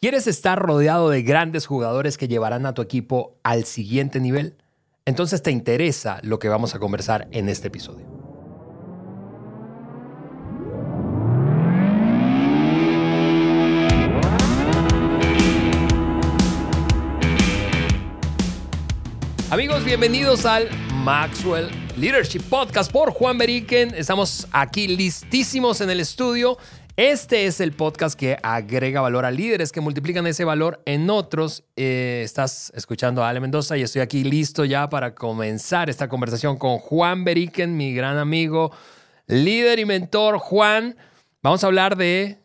¿Quieres 0.00 0.28
estar 0.28 0.60
rodeado 0.60 1.10
de 1.10 1.22
grandes 1.22 1.66
jugadores 1.66 2.18
que 2.18 2.28
llevarán 2.28 2.66
a 2.66 2.72
tu 2.72 2.82
equipo 2.82 3.36
al 3.42 3.64
siguiente 3.64 4.20
nivel? 4.20 4.56
Entonces 5.06 5.42
te 5.42 5.50
interesa 5.50 6.20
lo 6.22 6.38
que 6.38 6.48
vamos 6.48 6.72
a 6.76 6.78
conversar 6.78 7.26
en 7.32 7.48
este 7.48 7.66
episodio. 7.66 8.06
Amigos, 19.50 19.84
bienvenidos 19.84 20.46
al 20.46 20.68
Maxwell 20.94 21.70
Leadership 21.96 22.42
Podcast 22.48 22.92
por 22.92 23.10
Juan 23.10 23.36
Beriken. 23.36 23.92
Estamos 23.96 24.46
aquí 24.52 24.86
listísimos 24.86 25.80
en 25.80 25.90
el 25.90 25.98
estudio. 25.98 26.56
Este 26.98 27.46
es 27.46 27.60
el 27.60 27.74
podcast 27.74 28.18
que 28.18 28.38
agrega 28.42 29.00
valor 29.00 29.24
a 29.24 29.30
líderes 29.30 29.70
que 29.70 29.80
multiplican 29.80 30.26
ese 30.26 30.44
valor 30.44 30.82
en 30.84 31.08
otros. 31.10 31.62
Eh, 31.76 32.22
estás 32.24 32.72
escuchando 32.74 33.22
a 33.22 33.28
Ale 33.28 33.38
Mendoza 33.38 33.76
y 33.76 33.82
estoy 33.82 34.02
aquí 34.02 34.24
listo 34.24 34.64
ya 34.64 34.88
para 34.90 35.14
comenzar 35.14 35.88
esta 35.88 36.08
conversación 36.08 36.56
con 36.56 36.78
Juan 36.78 37.22
Beriken, 37.22 37.76
mi 37.76 37.94
gran 37.94 38.18
amigo, 38.18 38.72
líder 39.28 39.78
y 39.78 39.84
mentor. 39.84 40.38
Juan, 40.38 40.96
vamos 41.40 41.62
a 41.62 41.68
hablar 41.68 41.96
de 41.96 42.40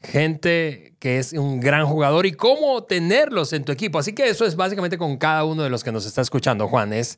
gente 0.00 0.96
que 0.98 1.20
es 1.20 1.32
un 1.32 1.60
gran 1.60 1.86
jugador 1.86 2.26
y 2.26 2.32
cómo 2.32 2.82
tenerlos 2.82 3.52
en 3.52 3.64
tu 3.64 3.70
equipo. 3.70 4.00
Así 4.00 4.12
que 4.12 4.28
eso 4.28 4.44
es 4.44 4.56
básicamente 4.56 4.98
con 4.98 5.18
cada 5.18 5.44
uno 5.44 5.62
de 5.62 5.70
los 5.70 5.84
que 5.84 5.92
nos 5.92 6.04
está 6.04 6.20
escuchando, 6.20 6.66
Juan. 6.66 6.92
Es 6.92 7.16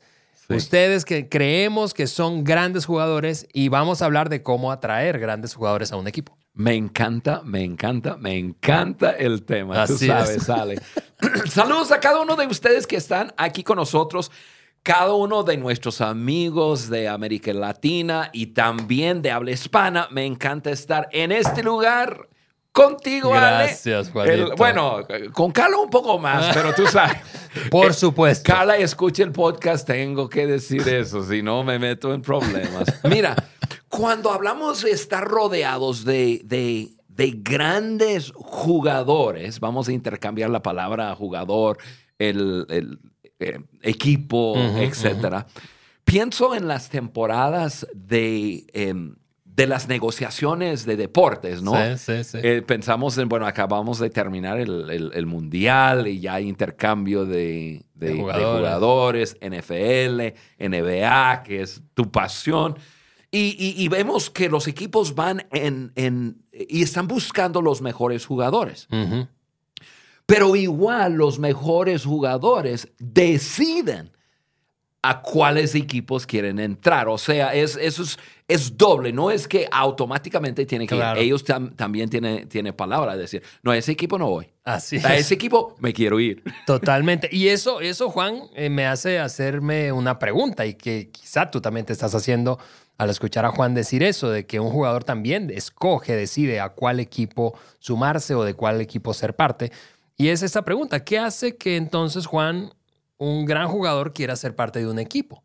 ustedes 0.49 1.05
que 1.05 1.29
creemos 1.29 1.93
que 1.93 2.07
son 2.07 2.43
grandes 2.43 2.85
jugadores 2.85 3.47
y 3.53 3.69
vamos 3.69 4.01
a 4.01 4.05
hablar 4.05 4.29
de 4.29 4.43
cómo 4.43 4.71
atraer 4.71 5.19
grandes 5.19 5.55
jugadores 5.55 5.91
a 5.91 5.97
un 5.97 6.07
equipo. 6.07 6.37
Me 6.53 6.73
encanta, 6.73 7.41
me 7.43 7.63
encanta, 7.63 8.17
me 8.17 8.37
encanta 8.37 9.11
el 9.11 9.43
tema. 9.43 9.85
Tú 9.85 9.97
sabes, 9.97 10.43
sale. 10.43 10.79
Saludos 11.49 11.91
a 11.91 11.99
cada 11.99 12.19
uno 12.19 12.35
de 12.35 12.47
ustedes 12.47 12.87
que 12.87 12.95
están 12.95 13.33
aquí 13.37 13.63
con 13.63 13.77
nosotros 13.77 14.31
cada 14.87 15.13
uno 15.13 15.43
de 15.43 15.57
nuestros 15.57 15.99
amigos 15.99 16.89
de 16.89 17.09
América 17.09 17.51
Latina 17.51 18.29
y 18.31 18.47
también 18.47 19.21
de 19.21 19.31
habla 19.31 19.51
hispana. 19.51 20.07
Me 20.11 20.25
encanta 20.25 20.71
estar 20.71 21.09
en 21.11 21.33
este 21.33 21.61
lugar 21.61 22.29
contigo, 22.77 23.31
Gracias, 23.31 24.11
Ale. 24.15 24.53
bueno, 24.55 24.99
con 25.33 25.51
Carla 25.51 25.77
un 25.77 25.89
poco 25.89 26.19
más, 26.19 26.53
pero 26.53 26.75
tú 26.75 26.85
sabes. 26.85 27.17
Por 27.71 27.91
supuesto. 27.95 28.53
Carla 28.53 28.77
escucha 28.77 29.23
el 29.23 29.31
podcast, 29.31 29.87
tengo 29.87 30.29
que 30.29 30.45
decir 30.45 30.87
eso, 30.87 31.23
si 31.23 31.41
no 31.41 31.63
me 31.63 31.79
meto 31.79 32.13
en 32.13 32.21
problemas. 32.21 32.83
Mira, 33.03 33.35
cuando 33.87 34.31
hablamos 34.31 34.83
de 34.83 34.91
estar 34.91 35.27
rodeados 35.27 36.05
de, 36.05 36.41
de, 36.43 37.31
grandes 37.37 38.31
jugadores, 38.35 39.59
vamos 39.59 39.87
a 39.87 39.93
intercambiar 39.93 40.51
la 40.51 40.61
palabra 40.61 41.15
jugador, 41.15 41.79
el, 42.19 42.99
eh, 43.39 43.59
equipo, 43.81 44.55
etcétera. 44.55 45.47
Pienso 46.03 46.53
en 46.53 46.67
las 46.67 46.89
temporadas 46.89 47.87
de... 47.95 48.67
Em, 48.73 49.15
de 49.57 49.65
las 49.65 49.87
negociaciones 49.87 50.85
de 50.85 50.95
deportes, 50.95 51.63
¿no? 51.63 51.73
Sí, 51.73 51.97
sí, 51.97 52.23
sí. 52.23 52.37
Eh, 52.43 52.61
pensamos 52.61 53.17
en, 53.17 53.27
bueno, 53.27 53.47
acabamos 53.47 53.97
de 53.97 54.11
terminar 54.11 54.59
el, 54.59 55.25
Mundial 55.25 56.07
y 56.07 56.19
ya 56.19 56.35
hay 56.35 56.47
intercambio 56.47 57.25
de, 57.25 57.83
jugadores. 57.99 59.35
NFL, 59.41 60.35
NBA, 60.59 61.41
que 61.43 61.61
es 61.63 61.81
tu 61.95 62.11
pasión. 62.11 62.77
Y, 63.31 63.87
vemos 63.89 64.29
que 64.29 64.47
los 64.47 64.67
equipos 64.67 65.15
van 65.15 65.47
en, 65.51 66.43
y 66.51 66.83
están 66.83 67.07
buscando 67.07 67.59
los 67.61 67.81
mejores 67.81 68.27
jugadores. 68.27 68.87
Pero 70.27 70.55
igual 70.55 71.13
los 71.13 71.39
mejores 71.39 72.05
jugadores 72.05 72.89
deciden 72.99 74.11
a 75.01 75.21
cuáles 75.21 75.75
equipos 75.75 76.25
quieren 76.25 76.59
entrar. 76.59 77.07
O 77.07 77.17
sea, 77.17 77.53
es, 77.53 77.77
eso 77.77 78.03
es, 78.47 78.77
doble. 78.77 79.13
No 79.13 79.31
es 79.31 79.47
que 79.47 79.67
automáticamente 79.71 80.65
tiene 80.65 80.87
que 80.87 80.95
ir. 80.95 81.03
Ellos 81.17 81.43
también 81.43 82.09
tienen 82.09 82.47
tiene 82.49 82.73
palabra 82.73 83.15
de 83.15 83.21
decir, 83.21 83.43
no, 83.61 83.71
a 83.71 83.77
ese 83.77 83.91
equipo 83.91 84.17
no 84.17 84.29
voy. 84.29 84.49
Así 84.63 84.97
a 85.03 85.15
ese 85.15 85.35
equipo 85.35 85.75
me 85.79 85.93
quiero 85.93 86.19
ir. 86.19 86.43
Totalmente. 86.65 87.29
Y 87.31 87.47
eso, 87.49 87.79
eso 87.79 88.09
Juan, 88.09 88.43
eh, 88.55 88.69
me 88.69 88.85
hace 88.85 89.19
hacerme 89.19 89.91
una 89.91 90.19
pregunta 90.19 90.65
y 90.65 90.73
que 90.73 91.09
quizá 91.11 91.51
tú 91.51 91.61
también 91.61 91.85
te 91.85 91.93
estás 91.93 92.13
haciendo 92.15 92.59
al 92.97 93.09
escuchar 93.09 93.45
a 93.45 93.51
Juan 93.51 93.75
decir 93.75 94.01
eso, 94.01 94.31
de 94.31 94.45
que 94.45 94.59
un 94.59 94.71
jugador 94.71 95.03
también 95.03 95.51
escoge, 95.51 96.15
decide 96.15 96.59
a 96.59 96.69
cuál 96.69 96.99
equipo 96.99 97.57
sumarse 97.79 98.33
o 98.33 98.43
de 98.43 98.55
cuál 98.55 98.81
equipo 98.81 99.13
ser 99.13 99.35
parte. 99.35 99.71
Y 100.17 100.29
es 100.29 100.41
esta 100.41 100.63
pregunta, 100.63 101.03
¿qué 101.03 101.19
hace 101.19 101.57
que 101.57 101.75
entonces 101.75 102.25
Juan 102.25 102.71
un 103.17 103.45
gran 103.45 103.67
jugador 103.67 104.13
quiera 104.13 104.35
ser 104.35 104.55
parte 104.55 104.79
de 104.79 104.87
un 104.87 104.99
equipo? 104.99 105.43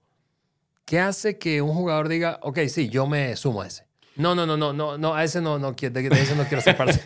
¿Qué 0.85 1.01
hace 1.01 1.39
que 1.39 1.63
un 1.63 1.73
jugador 1.75 2.09
diga, 2.09 2.39
ok, 2.43 2.61
sí, 2.69 2.89
yo 2.89 3.07
me 3.07 3.37
sumo 3.37 3.63
a 3.63 3.67
ese? 3.67 3.87
No, 4.17 4.35
no, 4.35 4.45
no, 4.45 4.57
no, 4.57 4.73
no, 4.73 4.99
no, 4.99 5.15
a 5.15 5.25
ese 5.25 5.41
no, 5.41 5.59
no, 5.59 5.73
de, 5.73 6.09
ese 6.21 6.37
no 6.37 6.45
quiero 6.45 6.61
ser 6.61 6.77
parte. 6.77 7.01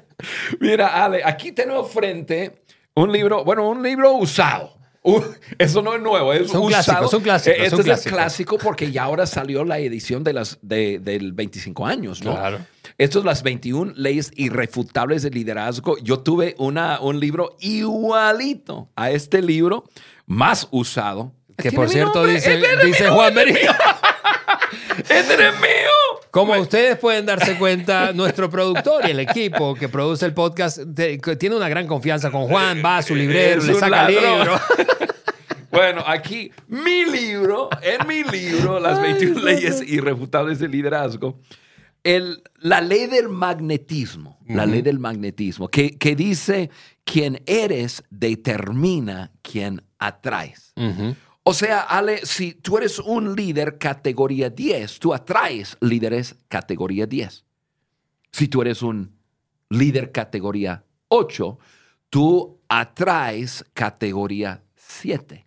Mira, 0.60 1.04
Ale, 1.04 1.22
aquí 1.24 1.52
tenemos 1.52 1.90
frente 1.90 2.62
un 2.94 3.12
libro, 3.12 3.44
bueno, 3.44 3.68
un 3.68 3.82
libro 3.82 4.12
usado. 4.12 4.78
Eso 5.58 5.82
no 5.82 5.94
es 5.94 6.02
nuevo, 6.02 6.32
es, 6.32 6.52
un 6.52 6.68
clásico. 6.68 7.04
Es 7.04 7.12
un 7.14 7.22
clásico. 7.22 7.56
Este 7.56 7.66
es, 7.66 8.06
un 8.06 8.12
clásico. 8.12 8.58
porque 8.58 8.90
ya 8.90 9.04
ahora 9.04 9.26
salió 9.26 9.64
la 9.64 9.78
edición 9.78 10.24
de 10.24 10.32
las, 10.32 10.58
de, 10.62 10.98
del 10.98 11.32
25 11.32 11.86
años, 11.86 12.22
¿no? 12.22 12.32
Claro. 12.32 12.58
Estas 12.98 13.24
las 13.24 13.42
21 13.42 13.92
leyes 13.94 14.32
irrefutables 14.34 15.22
de 15.22 15.30
liderazgo. 15.30 15.98
Yo 15.98 16.20
tuve 16.20 16.56
una, 16.58 17.00
un 17.00 17.20
libro 17.20 17.56
igualito 17.60 18.88
a 18.96 19.10
este 19.10 19.40
libro, 19.40 19.84
más 20.26 20.66
usado. 20.70 21.32
Que 21.56 21.72
por 21.72 21.88
cierto 21.88 22.24
dice, 22.24 22.60
dice 22.84 23.08
Juan 23.08 23.34
Merino. 23.34 23.72
¡Este 24.98 25.18
es 25.18 25.60
mío! 25.60 26.18
Como 26.30 26.54
ustedes 26.58 26.98
pueden 26.98 27.26
darse 27.26 27.56
cuenta, 27.56 28.12
nuestro 28.14 28.50
productor 28.50 29.06
y 29.06 29.10
el 29.12 29.20
equipo 29.20 29.74
que 29.74 29.88
produce 29.88 30.26
el 30.26 30.34
podcast 30.34 30.80
tiene 31.38 31.56
una 31.56 31.68
gran 31.68 31.86
confianza 31.86 32.30
con 32.30 32.48
Juan, 32.48 32.82
va 32.84 32.98
a 32.98 33.02
su 33.02 33.14
librero, 33.14 33.62
le 33.62 33.74
saca 33.74 34.06
el 34.06 34.14
libro. 34.14 34.60
Bueno, 35.70 36.02
aquí 36.04 36.50
mi 36.66 37.04
libro, 37.04 37.68
en 37.82 38.06
mi 38.08 38.24
libro, 38.24 38.80
Las 38.80 39.00
21 39.00 39.40
leyes 39.44 39.82
irrefutables 39.86 40.58
de 40.58 40.66
liderazgo, 40.66 41.38
el, 42.02 42.42
la 42.56 42.80
ley 42.80 43.06
del 43.06 43.28
magnetismo, 43.28 44.38
la 44.48 44.64
ley 44.64 44.80
del 44.80 44.98
magnetismo, 44.98 45.68
que, 45.68 45.98
que, 45.98 46.16
dice, 46.16 46.70
quien 47.04 47.42
eres 47.46 48.02
determina 48.10 49.30
quien 49.42 49.82
atraes. 49.98 50.72
O 51.42 51.54
sea, 51.54 51.80
Ale, 51.80 52.26
si 52.26 52.52
tú 52.52 52.76
eres 52.76 52.98
un 52.98 53.34
líder 53.34 53.78
categoría 53.78 54.50
10, 54.50 54.98
tú 54.98 55.14
atraes 55.14 55.76
líderes 55.80 56.36
categoría 56.48 57.06
10. 57.06 57.44
Si 58.30 58.48
tú 58.48 58.60
eres 58.62 58.82
un 58.82 59.16
líder 59.70 60.12
categoría 60.12 60.84
8, 61.08 61.58
tú 62.10 62.60
atraes 62.68 63.64
categoría 63.72 64.62
7. 64.76 65.46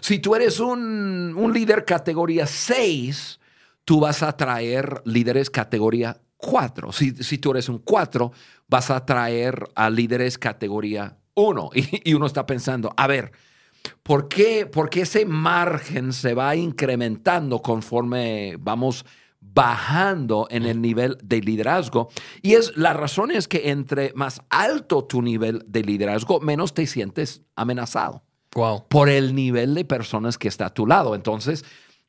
Si 0.00 0.18
tú 0.18 0.34
eres 0.34 0.60
un, 0.60 1.34
un 1.36 1.52
líder 1.52 1.84
categoría 1.84 2.46
6, 2.46 3.40
tú 3.84 4.00
vas 4.00 4.22
a 4.22 4.36
traer 4.36 5.02
líderes 5.04 5.50
categoría 5.50 6.20
4. 6.36 6.92
Si, 6.92 7.12
si 7.22 7.38
tú 7.38 7.52
eres 7.52 7.68
un 7.68 7.78
4, 7.78 8.32
vas 8.68 8.90
a 8.90 9.04
traer 9.04 9.68
a 9.74 9.90
líderes 9.90 10.38
categoría 10.38 11.16
1. 11.34 11.70
Y, 11.74 12.10
y, 12.10 12.14
uno 12.14 12.26
está 12.26 12.46
pensando, 12.46 12.92
a 12.96 13.06
ver, 13.06 13.32
¿por 14.02 14.28
qué, 14.28 14.66
¿por 14.66 14.90
qué 14.90 15.02
ese 15.02 15.26
margen 15.26 16.12
se 16.12 16.34
va 16.34 16.54
incrementando 16.56 17.60
conforme 17.60 18.56
vamos 18.58 19.04
bajando 19.40 20.46
en 20.50 20.64
el 20.64 20.80
nivel 20.80 21.18
de 21.22 21.40
liderazgo? 21.40 22.08
Y 22.42 22.54
es, 22.54 22.76
la 22.76 22.92
razón 22.92 23.30
es 23.30 23.48
que 23.48 23.70
entre 23.70 24.12
más 24.14 24.42
alto 24.50 25.04
tu 25.04 25.22
nivel 25.22 25.64
de 25.66 25.82
liderazgo, 25.82 26.40
menos 26.40 26.74
te 26.74 26.86
sientes 26.86 27.42
amenazado. 27.54 28.22
Wow. 28.54 28.86
Por 28.88 29.08
el 29.08 29.34
nivel 29.34 29.74
de 29.74 29.84
personas 29.84 30.38
que 30.38 30.48
está 30.48 30.66
a 30.66 30.74
tu 30.74 30.86
lado. 30.86 31.14
Entonces, 31.14 31.64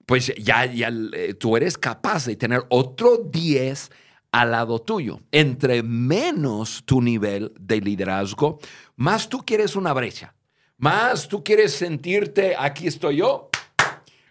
pues 0.05 0.33
ya, 0.37 0.65
ya 0.65 0.89
eh, 1.13 1.33
tú 1.33 1.57
eres 1.57 1.77
capaz 1.77 2.25
de 2.25 2.37
tener 2.37 2.63
otro 2.69 3.17
10 3.17 3.91
al 4.31 4.51
lado 4.51 4.79
tuyo. 4.79 5.19
Entre 5.31 5.83
menos 5.83 6.83
tu 6.85 7.01
nivel 7.01 7.53
de 7.59 7.81
liderazgo, 7.81 8.59
más 8.95 9.27
tú 9.27 9.43
quieres 9.45 9.75
una 9.75 9.93
brecha. 9.93 10.33
Más 10.77 11.27
tú 11.27 11.43
quieres 11.43 11.73
sentirte, 11.73 12.55
aquí 12.57 12.87
estoy 12.87 13.17
yo, 13.17 13.49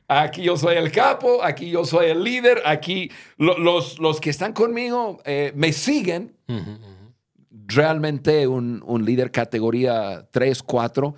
aquí 0.07 0.43
yo 0.43 0.57
soy 0.57 0.77
el 0.77 0.93
capo, 0.93 1.43
aquí 1.43 1.71
yo 1.71 1.85
soy 1.85 2.07
el 2.07 2.23
líder, 2.23 2.63
aquí 2.65 3.11
los, 3.37 3.99
los 3.99 4.21
que 4.21 4.31
están 4.31 4.53
conmigo 4.53 5.21
eh, 5.25 5.53
me 5.55 5.73
siguen. 5.73 6.37
Realmente 7.69 8.47
un, 8.47 8.83
un 8.87 9.05
líder 9.05 9.33
categoría 9.33 10.29
3, 10.31 10.63
4 10.63 11.15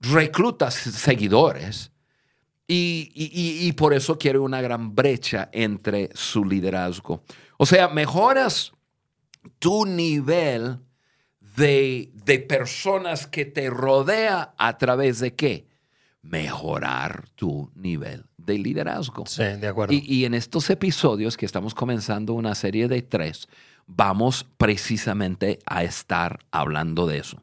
recluta 0.00 0.70
seguidores 0.70 1.92
y, 2.66 3.72
por 3.72 3.92
eso 3.92 4.18
quiere 4.18 4.38
una 4.38 4.60
gran 4.60 4.94
brecha 4.94 5.50
entre 5.52 6.10
su 6.14 6.44
liderazgo. 6.44 7.22
O 7.58 7.66
sea, 7.66 7.88
mejoras 7.88 8.72
tu 9.58 9.84
nivel 9.84 10.78
de, 11.56 12.10
de 12.24 12.38
personas 12.40 13.26
que 13.26 13.44
te 13.44 13.70
rodea 13.70 14.54
a 14.58 14.78
través 14.78 15.20
de 15.20 15.34
qué? 15.34 15.68
Mejorar 16.22 17.28
tu 17.34 17.70
nivel 17.74 18.24
de 18.36 18.58
liderazgo. 18.58 19.26
Sí, 19.26 19.42
de 19.42 19.68
acuerdo. 19.68 19.94
Y, 19.94 20.04
y 20.06 20.24
en 20.24 20.34
estos 20.34 20.68
episodios 20.70 21.36
que 21.36 21.46
estamos 21.46 21.74
comenzando 21.74 22.34
una 22.34 22.54
serie 22.54 22.88
de 22.88 23.02
tres, 23.02 23.48
vamos 23.86 24.46
precisamente 24.56 25.58
a 25.66 25.84
estar 25.84 26.40
hablando 26.50 27.06
de 27.06 27.18
eso. 27.18 27.42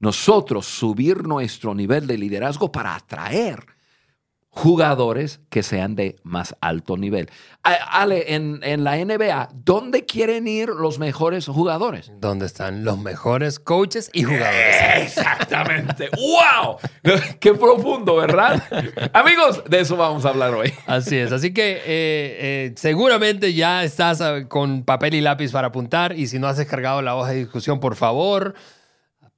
Nosotros 0.00 0.66
subir 0.66 1.26
nuestro 1.26 1.74
nivel 1.74 2.06
de 2.06 2.18
liderazgo 2.18 2.70
para 2.70 2.94
atraer 2.94 3.77
jugadores 4.50 5.40
que 5.50 5.62
sean 5.62 5.94
de 5.94 6.16
más 6.22 6.56
alto 6.60 6.96
nivel. 6.96 7.30
Ale, 7.62 8.34
en, 8.34 8.60
en 8.62 8.82
la 8.82 8.96
NBA, 8.96 9.50
¿dónde 9.52 10.06
quieren 10.06 10.48
ir 10.48 10.68
los 10.70 10.98
mejores 10.98 11.46
jugadores? 11.46 12.10
Donde 12.18 12.46
están 12.46 12.84
los 12.84 12.98
mejores 12.98 13.58
coaches 13.58 14.10
y 14.12 14.24
jugadores. 14.24 15.16
Exactamente. 15.18 16.08
¡Wow! 16.16 16.78
Qué 17.40 17.54
profundo, 17.54 18.16
¿verdad? 18.16 18.62
Amigos, 19.12 19.62
de 19.68 19.80
eso 19.80 19.96
vamos 19.96 20.24
a 20.24 20.30
hablar 20.30 20.54
hoy. 20.54 20.72
Así 20.86 21.16
es. 21.16 21.30
Así 21.30 21.52
que 21.52 21.72
eh, 21.72 21.82
eh, 21.86 22.72
seguramente 22.76 23.52
ya 23.52 23.84
estás 23.84 24.20
eh, 24.20 24.46
con 24.48 24.82
papel 24.82 25.14
y 25.14 25.20
lápiz 25.20 25.52
para 25.52 25.68
apuntar. 25.68 26.18
Y 26.18 26.26
si 26.26 26.38
no 26.38 26.48
has 26.48 26.56
descargado 26.56 27.02
la 27.02 27.14
hoja 27.14 27.30
de 27.30 27.38
discusión, 27.38 27.80
por 27.80 27.96
favor, 27.96 28.54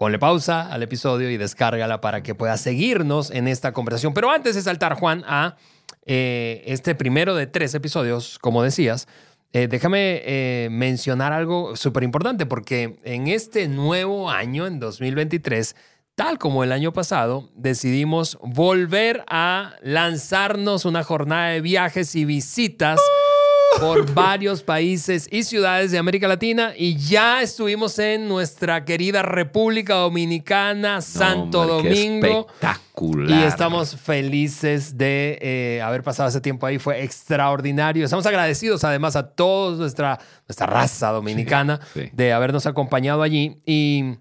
ponle 0.00 0.18
pausa 0.18 0.72
al 0.72 0.82
episodio 0.82 1.28
y 1.28 1.36
descárgala 1.36 2.00
para 2.00 2.22
que 2.22 2.34
puedas 2.34 2.62
seguirnos 2.62 3.30
en 3.30 3.46
esta 3.46 3.74
conversación. 3.74 4.14
Pero 4.14 4.30
antes 4.30 4.54
de 4.54 4.62
saltar, 4.62 4.94
Juan, 4.94 5.24
a 5.26 5.56
eh, 6.06 6.62
este 6.64 6.94
primero 6.94 7.34
de 7.34 7.46
tres 7.46 7.74
episodios, 7.74 8.38
como 8.38 8.62
decías, 8.62 9.08
eh, 9.52 9.68
déjame 9.68 10.22
eh, 10.24 10.68
mencionar 10.70 11.34
algo 11.34 11.76
súper 11.76 12.02
importante, 12.02 12.46
porque 12.46 12.98
en 13.04 13.26
este 13.26 13.68
nuevo 13.68 14.30
año, 14.30 14.66
en 14.66 14.80
2023, 14.80 15.76
tal 16.14 16.38
como 16.38 16.64
el 16.64 16.72
año 16.72 16.94
pasado, 16.94 17.50
decidimos 17.54 18.38
volver 18.40 19.22
a 19.28 19.74
lanzarnos 19.82 20.86
una 20.86 21.04
jornada 21.04 21.50
de 21.50 21.60
viajes 21.60 22.16
y 22.16 22.24
visitas 22.24 22.98
por 23.78 24.12
varios 24.14 24.62
países 24.62 25.28
y 25.30 25.42
ciudades 25.44 25.90
de 25.92 25.98
América 25.98 26.26
Latina 26.26 26.72
y 26.76 26.96
ya 26.96 27.42
estuvimos 27.42 27.98
en 27.98 28.26
nuestra 28.28 28.84
querida 28.84 29.22
República 29.22 29.94
Dominicana, 29.94 31.00
Santo 31.00 31.64
No, 31.64 31.76
hombre, 31.76 31.94
qué 31.94 32.00
Domingo. 32.00 32.46
Espectacular. 32.48 33.30
Y 33.30 33.42
estamos 33.44 33.96
felices 33.96 34.98
de 34.98 35.38
eh, 35.40 35.82
haber 35.82 36.02
pasado 36.02 36.28
ese 36.28 36.40
tiempo 36.40 36.66
ahí. 36.66 36.78
Fue 36.78 37.02
extraordinario. 37.02 38.04
Estamos 38.04 38.26
agradecidos 38.26 38.82
además 38.84 39.16
a 39.16 39.28
toda 39.28 39.76
nuestra, 39.76 40.18
nuestra 40.48 40.66
raza 40.66 41.10
dominicana 41.10 41.80
Sí, 41.94 42.00
sí. 42.02 42.10
de 42.12 42.32
habernos 42.32 42.66
acompañado 42.66 43.22
allí. 43.22 43.56
Y, 43.66 44.16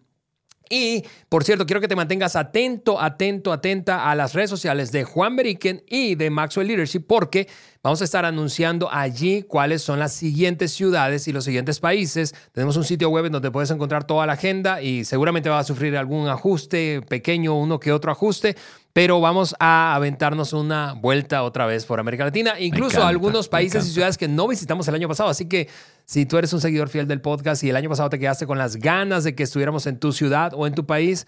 y, 0.69 1.04
por 1.30 1.44
cierto, 1.44 1.66
quiero 1.66 1.81
que 1.81 1.88
te 1.88 1.95
mantengas 1.95 2.36
atento, 2.36 3.01
atento, 3.01 3.51
atenta 3.51 4.10
a 4.10 4.13
las 4.13 4.33
redes 4.33 4.51
sociales 4.51 4.92
de 4.92 5.04
Juan 5.04 5.36
Beriken 5.36 5.83
y 5.88 6.13
de 6.13 6.30
Maxwell 6.30 6.68
Leadership 6.68 7.01
porque 7.07 7.48
vamos 7.81 8.01
a 8.01 8.06
estar 8.06 8.24
anunciando 8.24 8.88
allí 8.92 9.42
cuáles 9.42 9.81
son 9.81 9.98
las 9.98 10.13
siguientes 10.13 10.71
ciudades 10.71 11.27
y 11.27 11.33
los 11.33 11.45
siguientes 11.45 11.80
países. 11.80 12.36
Tenemos 12.51 12.77
un 12.77 12.83
sitio 12.83 13.10
web 13.10 13.25
en 13.25 13.31
donde 13.31 13.50
puedes 13.50 13.71
encontrar 13.71 14.06
toda 14.06 14.27
la 14.27 14.33
agenda 14.33 14.80
y 14.81 15.06
seguramente 15.06 15.50
va 15.50 15.57
a 15.57 15.63
sufrir 15.63 15.98
algún 15.98 16.27
ajuste 16.27 17.01
pequeño, 17.01 17.56
uno 17.56 17.80
que 17.80 17.92
otro 17.92 18.12
ajuste, 18.12 18.56
pero 18.94 19.22
vamos 19.22 19.56
a 19.60 19.94
aventarnos 19.96 20.54
una 20.54 20.94
vuelta 20.94 21.44
otra 21.44 21.66
vez 21.66 21.86
por 21.86 22.00
América 22.00 22.24
Latina, 22.24 22.60
incluso 22.60 22.98
encanta, 22.98 23.08
algunos 23.08 23.48
países 23.48 23.88
y 23.88 23.92
ciudades 23.92 24.18
que 24.18 24.28
no 24.28 24.48
visitamos 24.48 24.88
el 24.88 24.96
año 24.96 25.08
pasado. 25.08 25.30
Así 25.30 25.46
que 25.46 25.70
si 26.06 26.26
tú 26.26 26.38
eres 26.38 26.52
un 26.54 26.62
seguidor 26.62 26.90
fiel 26.90 27.08
del 27.08 27.22
podcast 27.22 27.64
y 27.64 27.70
el 27.70 27.76
año 27.76 27.90
pasado 27.90 28.10
te 28.10 28.20
quedaste 28.20 28.48
con 28.48 28.58
las 28.58 28.78
ganas 28.78 29.24
de 29.24 29.36
que 29.36 29.44
estuviéramos 29.44 29.86
en 29.86 30.00
tu 30.00 30.12
ciudad 30.12 30.54
o 30.56 30.66
en 30.66 30.74
tu 30.74 30.86
país, 30.86 31.28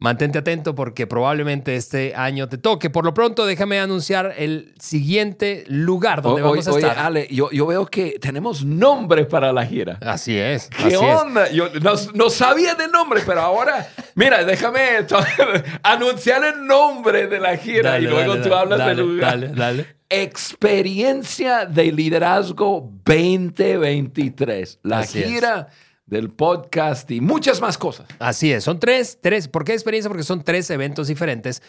mantente 0.00 0.38
atento 0.38 0.74
porque 0.74 1.06
probablemente 1.06 1.76
este 1.76 2.14
año 2.16 2.48
te 2.48 2.58
toque. 2.58 2.90
Por 2.90 3.04
lo 3.04 3.14
pronto, 3.14 3.46
déjame 3.46 3.78
anunciar 3.78 4.34
el 4.36 4.74
siguiente 4.80 5.64
lugar 5.68 6.22
donde 6.22 6.42
O- 6.42 6.50
vamos 6.50 6.66
a 6.66 6.72
oye, 6.72 6.80
estar. 6.88 6.98
Ale, 6.98 7.28
yo, 7.30 7.50
yo 7.52 7.66
veo 7.66 7.86
que 7.86 8.18
tenemos 8.20 8.64
nombre 8.64 9.26
para 9.26 9.52
la 9.52 9.64
gira. 9.66 9.98
Así 10.00 10.36
es. 10.38 10.68
¿Qué 10.70 10.84
así 10.94 10.94
es. 11.04 11.20
onda? 11.20 11.50
Yo 11.52 11.68
no, 11.80 11.92
no 12.14 12.30
sabía 12.30 12.74
de 12.74 12.88
nombre, 12.88 13.20
pero 13.24 13.42
ahora, 13.42 13.88
mira, 14.14 14.42
déjame 14.44 14.80
anunciar 15.82 16.42
el 16.44 16.66
nombre 16.66 17.26
de 17.26 17.38
la 17.38 17.56
gira 17.56 17.92
Dale, 17.92 18.04
y 18.04 18.06
luego 18.08 18.30
dale, 18.36 18.42
tú 18.42 18.48
dale, 18.48 18.60
hablas 18.72 18.86
del 18.96 18.98
lugar. 19.06 19.30
Dale, 19.40 19.48
dale. 19.48 19.86
Experiencia 20.12 21.66
de 21.66 21.92
liderazgo 21.92 22.90
2023. 23.04 24.80
La 24.82 25.00
Así 25.00 25.22
es. 25.22 25.42
Del 26.10 26.28
podcast 26.28 27.10
y 27.10 27.20
muchas 27.20 27.60
más 27.60 27.78
cosas. 27.78 28.06
Así 28.18 28.52
es, 28.52 28.64
son 28.64 28.78
tres, 28.80 29.18
tres. 29.20 29.48
¿Por 29.48 29.64
qué 29.64 29.72
experiencia? 29.72 30.08
Porque 30.08 30.24
son 30.24 30.42
tres 30.42 30.68
eventos 30.70 31.06
diferentes. 31.08 31.62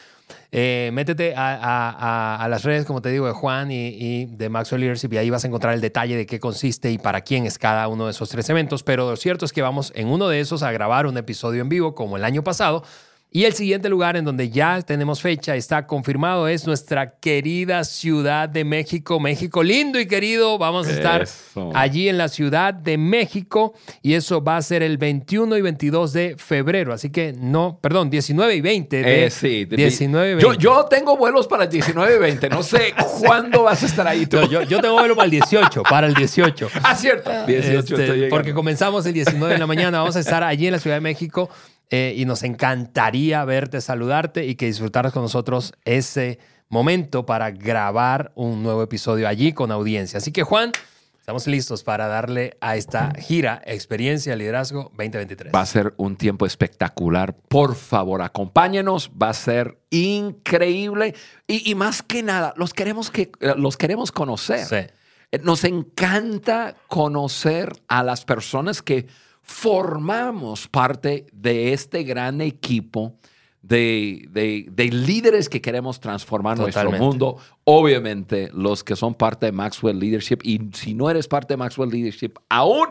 Eh, 0.51 0.89
métete 0.93 1.33
a- 1.35 2.35
a 2.43 2.47
las 2.49 2.63
redes, 2.63 2.85
como 2.85 3.01
te 3.01 3.09
digo, 3.09 3.27
de 3.27 3.33
Juan 3.33 3.71
y, 3.71 3.87
y 3.89 4.25
de 4.25 4.49
Maxwell 4.49 4.81
Leadership 4.81 5.13
y 5.13 5.17
ahí 5.17 5.29
vas 5.29 5.43
a 5.43 5.47
encontrar 5.47 5.73
el 5.73 5.81
detalle 5.81 6.15
de 6.17 6.25
qué 6.25 6.39
consiste 6.39 6.91
y 6.91 6.97
para 6.97 7.21
quién 7.21 7.45
es 7.45 7.57
cada 7.57 7.87
uno 7.87 8.05
de 8.05 8.11
esos 8.11 8.29
tres 8.29 8.49
eventos. 8.49 8.83
Pero 8.83 9.09
lo 9.09 9.15
cierto 9.15 9.45
es 9.45 9.53
que 9.53 9.61
vamos 9.61 9.91
en 9.95 10.07
uno 10.07 10.27
de 10.27 10.39
esos 10.39 10.63
a 10.63 10.71
grabar 10.71 11.05
un 11.05 11.17
episodio 11.17 11.61
en 11.61 11.69
vivo 11.69 11.95
como 11.95 12.17
el 12.17 12.23
año 12.23 12.43
pasado. 12.43 12.83
Y 13.33 13.45
el 13.45 13.53
siguiente 13.53 13.87
lugar 13.87 14.17
en 14.17 14.25
donde 14.25 14.49
ya 14.49 14.81
tenemos 14.81 15.21
fecha, 15.21 15.55
está 15.55 15.87
confirmado, 15.87 16.49
es 16.49 16.67
nuestra 16.67 17.11
querida 17.17 17.85
Ciudad 17.85 18.49
de 18.49 18.65
México. 18.65 19.21
México 19.21 19.63
lindo 19.63 20.01
y 20.01 20.05
querido. 20.05 20.57
Vamos 20.57 20.87
a 20.89 20.91
estar 20.91 21.21
Eso. 21.21 21.71
allí 21.73 22.09
en 22.09 22.17
la 22.17 22.27
Ciudad 22.27 22.73
de 22.73 22.97
México 22.97 23.73
y 24.01 24.15
eso 24.15 24.43
va 24.43 24.57
a 24.57 24.61
ser 24.61 24.83
el 24.83 24.97
21 24.97 25.55
y 25.55 25.61
22 25.61 26.11
de 26.11 26.35
febrero. 26.37 26.91
Así 26.91 27.09
que 27.09 27.31
no, 27.31 27.79
perdón, 27.81 28.09
19 28.09 28.53
y 28.53 28.59
20 28.59 29.01
de 29.01 29.25
Eh, 29.25 29.29
sí, 29.29 29.63
de- 29.63 29.77
19 29.77 30.31
y 30.31 30.35
20. 30.35 30.43
Yo, 30.43 30.53
yo 30.59 30.85
tengo 30.89 31.15
vuelos 31.15 31.47
para 31.47 31.63
el 31.63 31.69
19 31.69 32.15
y 32.15 32.19
20. 32.19 32.49
No 32.49 32.63
sé 32.63 32.93
cuándo 33.25 33.63
vas 33.63 33.81
a 33.81 33.85
estar 33.85 34.05
ahí 34.09 34.25
tú. 34.25 34.41
No, 34.41 34.45
yo, 34.49 34.63
yo 34.63 34.81
tengo 34.81 34.95
vuelo 34.99 35.15
para 35.15 35.23
el 35.25 35.31
18, 35.31 35.83
para 35.83 36.05
el 36.07 36.15
18. 36.15 36.67
Ah, 36.83 36.95
cierto. 36.97 37.31
18 37.47 37.95
Este, 37.97 38.27
porque 38.27 38.53
comenzamos 38.53 39.05
el 39.05 39.13
19 39.13 39.53
de 39.53 39.59
la 39.59 39.67
mañana, 39.67 39.99
vamos 39.99 40.17
a 40.17 40.19
estar 40.19 40.43
allí 40.43 40.67
en 40.67 40.73
la 40.73 40.79
Ciudad 40.79 40.97
de 40.97 41.01
México 41.01 41.49
eh, 41.93 42.13
y 42.15 42.23
nos 42.23 42.43
encantaría 42.43 43.43
verte, 43.43 43.81
saludarte 43.81 44.45
y 44.45 44.55
que 44.55 44.65
disfrutaras 44.65 45.11
con 45.11 45.23
nosotros 45.23 45.73
ese 45.83 46.39
momento 46.69 47.25
para 47.25 47.51
grabar 47.51 48.31
un 48.33 48.63
nuevo 48.63 48.81
episodio 48.81 49.27
allí 49.27 49.51
con 49.51 49.71
audiencia. 49.71 50.19
Así 50.19 50.31
que 50.31 50.43
Juan, 50.43 50.71
estamos 51.19 51.47
listos 51.47 51.83
para 51.83 52.07
darle 52.07 52.55
a 52.61 52.77
esta 52.77 53.11
gira 53.19 53.61
Experiencia 53.65 54.37
Liderazgo 54.37 54.83
2023. 54.95 55.53
Va 55.53 55.59
a 55.59 55.65
ser 55.65 55.93
un 55.97 56.15
tiempo 56.15 56.45
espectacular. 56.45 57.35
Por 57.35 57.75
favor, 57.75 58.21
acompáñenos. 58.21 59.11
Va 59.21 59.27
a 59.27 59.33
ser 59.33 59.77
increíble. 59.89 61.13
Y, 61.45 61.69
y 61.69 61.75
más 61.75 62.01
que 62.03 62.23
nada, 62.23 62.53
los 62.55 62.73
queremos, 62.73 63.11
que, 63.11 63.33
los 63.57 63.75
queremos 63.75 64.13
conocer. 64.13 64.65
Sí. 64.65 64.93
Eh, 65.31 65.39
Nos 65.43 65.65
encanta 65.65 66.77
conocer 66.87 67.73
a 67.89 68.01
las 68.01 68.23
personas 68.23 68.81
que 68.81 69.07
formamos 69.51 70.67
parte 70.67 71.27
de 71.31 71.73
este 71.73 72.03
gran 72.03 72.41
equipo 72.41 73.15
de, 73.61 74.27
de- 74.31 74.65
de 74.71 74.85
líderes 74.85 75.47
que 75.49 75.61
queremos 75.61 75.99
transformar 75.99 76.57
nuestro 76.63 76.89
mundo. 77.05 77.37
Obviamente, 77.63 78.49
los 78.53 78.83
que 78.83 78.95
son 78.95 79.13
parte 79.13 79.45
de 79.47 79.51
Maxwell 79.51 79.99
Leadership. 79.99 80.39
Y 80.43 80.61
si 80.73 80.93
no 80.93 81.09
eres 81.09 81.27
parte 81.27 81.53
de 81.53 81.57
Maxwell 81.57 81.89
Leadership, 81.89 82.33
aún 82.49 82.87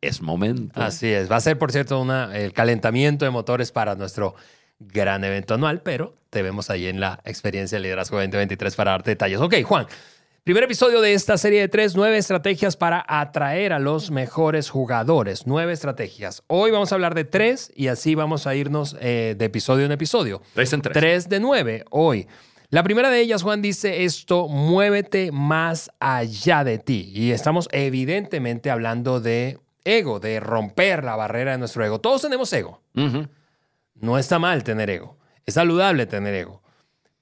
es 0.00 0.20
momento. 0.20 0.80
Así 0.82 1.06
es. 1.06 1.30
Va 1.30 1.36
a 1.36 1.40
ser, 1.40 1.58
por 1.58 1.72
cierto, 1.72 2.00
una, 2.00 2.36
el 2.36 2.52
calentamiento 2.52 3.24
de 3.24 3.30
motores 3.30 3.72
para 3.72 3.94
nuestro 3.94 4.34
gran 4.78 5.22
evento 5.24 5.54
anual, 5.54 5.80
pero 5.82 6.14
te 6.28 6.42
vemos 6.42 6.68
ahí 6.68 6.86
en 6.88 6.98
la 7.00 7.20
experiencia 7.24 7.78
de 7.78 7.82
liderazgo 7.82 8.16
2023 8.18 8.74
para 8.74 8.90
darte 8.92 9.10
detalles. 9.12 9.40
Ok, 9.40 9.54
Juan. 9.62 9.86
Primer 10.44 10.64
episodio 10.64 11.00
de 11.00 11.14
esta 11.14 11.38
serie 11.38 11.60
de 11.60 11.68
tres, 11.68 11.94
nueve 11.94 12.18
estrategias 12.18 12.76
para 12.76 13.04
atraer 13.06 13.72
a 13.72 13.78
los 13.78 14.10
mejores 14.10 14.70
jugadores. 14.70 15.46
Nueve 15.46 15.72
estrategias. 15.72 16.42
Hoy 16.48 16.72
vamos 16.72 16.90
a 16.90 16.96
hablar 16.96 17.14
de 17.14 17.22
tres 17.22 17.70
y 17.76 17.86
así 17.86 18.16
vamos 18.16 18.48
a 18.48 18.56
irnos 18.56 18.96
eh, 18.98 19.36
de 19.38 19.44
episodio 19.44 19.86
en 19.86 19.92
episodio. 19.92 20.42
Tres 20.52 20.72
en 20.72 20.82
tres. 20.82 20.94
Tres 20.94 21.28
de 21.28 21.38
nueve 21.38 21.84
hoy. 21.90 22.26
La 22.70 22.82
primera 22.82 23.08
de 23.08 23.20
ellas, 23.20 23.44
Juan, 23.44 23.62
dice 23.62 24.02
esto, 24.02 24.48
muévete 24.48 25.30
más 25.30 25.92
allá 26.00 26.64
de 26.64 26.78
ti. 26.78 27.12
Y 27.14 27.30
estamos 27.30 27.68
evidentemente 27.70 28.68
hablando 28.68 29.20
de 29.20 29.60
ego, 29.84 30.18
de 30.18 30.40
romper 30.40 31.04
la 31.04 31.14
barrera 31.14 31.52
de 31.52 31.58
nuestro 31.58 31.84
ego. 31.84 32.00
Todos 32.00 32.20
tenemos 32.20 32.52
ego. 32.52 32.82
No 33.94 34.18
está 34.18 34.40
mal 34.40 34.64
tener 34.64 34.90
ego. 34.90 35.18
Es 35.46 35.54
saludable 35.54 36.06
tener 36.06 36.34
ego. 36.34 36.61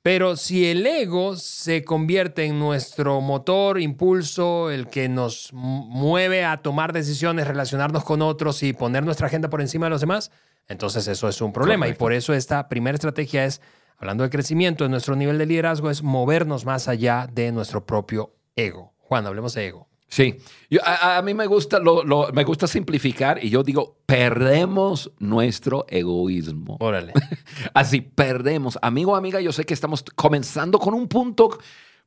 Pero 0.02 0.36
si 0.36 0.66
el 0.66 0.86
ego 0.86 1.36
se 1.36 1.84
convierte 1.84 2.44
en 2.44 2.58
nuestro 2.58 3.20
motor, 3.20 3.78
impulso, 3.78 4.70
el 4.70 4.86
que 4.88 5.10
nos 5.10 5.52
mu- 5.52 5.84
mueve 5.86 6.42
a 6.44 6.62
tomar 6.62 6.94
decisiones, 6.94 7.46
relacionarnos 7.46 8.02
con 8.04 8.22
otros 8.22 8.62
y 8.62 8.72
poner 8.72 9.04
nuestra 9.04 9.26
agenda 9.26 9.50
por 9.50 9.60
encima 9.60 9.86
de 9.86 9.90
los 9.90 10.00
demás, 10.00 10.30
entonces 10.68 11.06
eso 11.06 11.28
es 11.28 11.42
un 11.42 11.52
problema. 11.52 11.84
Correcto. 11.84 11.98
Y 11.98 12.00
por 12.00 12.12
eso 12.14 12.32
esta 12.32 12.66
primera 12.68 12.94
estrategia 12.94 13.44
es, 13.44 13.60
hablando 13.98 14.24
de 14.24 14.30
crecimiento, 14.30 14.84
de 14.84 14.90
nuestro 14.90 15.16
nivel 15.16 15.36
de 15.36 15.44
liderazgo, 15.44 15.90
es 15.90 16.02
movernos 16.02 16.64
más 16.64 16.88
allá 16.88 17.28
de 17.30 17.52
nuestro 17.52 17.84
propio 17.84 18.32
ego. 18.56 18.94
Juan, 19.00 19.26
hablemos 19.26 19.52
de 19.52 19.66
ego. 19.66 19.89
Sí, 20.12 20.36
Yo- 20.68 20.80
a, 20.84 21.18
a 21.18 21.22
mí 21.22 21.34
me 21.34 21.46
gusta, 21.46 21.78
lo, 21.78 22.02
lo- 22.04 22.32
me 22.32 22.42
gusta 22.44 22.66
simplificar 22.66 23.42
y 23.44 23.48
yo 23.48 23.62
digo, 23.62 23.96
perdemos 24.06 25.10
nuestro 25.20 25.86
egoísmo. 25.88 26.76
Órale. 26.80 27.12
Así, 27.74 28.00
perdemos. 28.00 28.76
Amigo, 28.82 29.14
amiga, 29.14 29.40
yo 29.40 29.52
sé 29.52 29.64
que 29.64 29.72
estamos 29.74 30.04
comenzando 30.16 30.78
con 30.80 30.94
un 30.94 31.06
punto, 31.06 31.56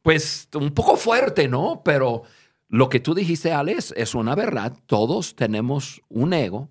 pues, 0.01 0.49
un 0.55 0.71
poco 0.71 0.97
fuerte, 0.97 1.47
¿no? 1.47 1.81
Pero 1.85 2.23
lo 2.67 2.89
que 2.89 2.99
tú 2.99 3.13
dijiste, 3.15 3.53
Alex, 3.53 3.93
es 3.95 4.13
una 4.15 4.35
verdad. 4.35 4.73
Todos 4.85 5.33
tenemos 5.35 6.01
un 6.09 6.33
ego. 6.33 6.69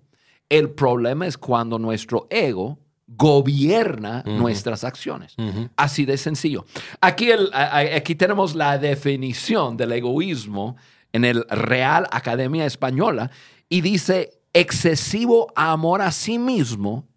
El 0.49 0.69
problema 0.69 1.25
es 1.25 1.37
cuando 1.39 1.79
nuestro 1.79 2.27
ego 2.29 2.77
gobierna 3.07 4.23
nuestras 4.25 4.83
acciones. 4.83 5.35
Así 5.75 6.05
de 6.05 6.17
sencillo. 6.17 6.65
Aquí, 7.01 7.31
el- 7.31 7.49
aquí 7.53 8.15
tenemos 8.15 8.55
la 8.55 8.77
definición 8.77 9.77
del 9.77 9.91
egoísmo 9.93 10.75
en 11.13 11.23
el 11.23 11.45
Real 11.49 12.07
Academia 12.11 12.65
Española 12.65 13.31
y 13.69 13.81
dice 13.81 14.41
excesivo 14.51 15.47
amor 15.55 16.01
a 16.01 16.11
sí 16.11 16.37
mismo 16.37 17.07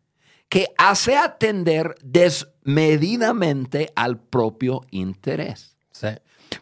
que 0.48 0.68
hace 0.78 1.16
atender 1.16 1.96
desmedidamente 2.02 3.92
al 3.96 4.18
propio 4.18 4.82
interés. 4.90 5.76
Sí. 5.90 6.08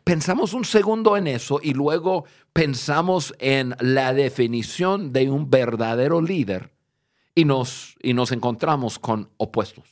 Pensamos 0.03 0.55
un 0.55 0.65
segundo 0.65 1.17
en 1.17 1.27
eso 1.27 1.61
y 1.63 1.75
luego 1.75 2.25
pensamos 2.53 3.35
en 3.39 3.77
la 3.81 4.15
definición 4.15 5.13
de 5.13 5.31
un 5.31 5.51
verdadero 5.51 6.23
líder 6.23 6.73
y 7.35 7.45
nos, 7.45 7.97
y 8.03 8.15
nos 8.15 8.33
encontramos 8.33 8.99
con 8.99 9.29
opuestos. 9.37 9.85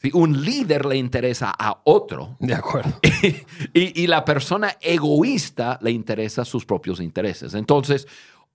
Si 0.00 0.10
un 0.14 0.42
líder 0.42 0.86
le 0.86 0.96
interesa 0.96 1.52
a 1.58 1.82
otro 1.84 2.36
De 2.38 2.54
acuerdo. 2.54 2.98
y, 3.74 4.02
y 4.02 4.06
la 4.06 4.24
persona 4.24 4.76
egoísta 4.80 5.78
le 5.82 5.90
interesa 5.90 6.44
sus 6.44 6.64
propios 6.64 7.00
intereses. 7.00 7.52
Entonces, 7.52 8.06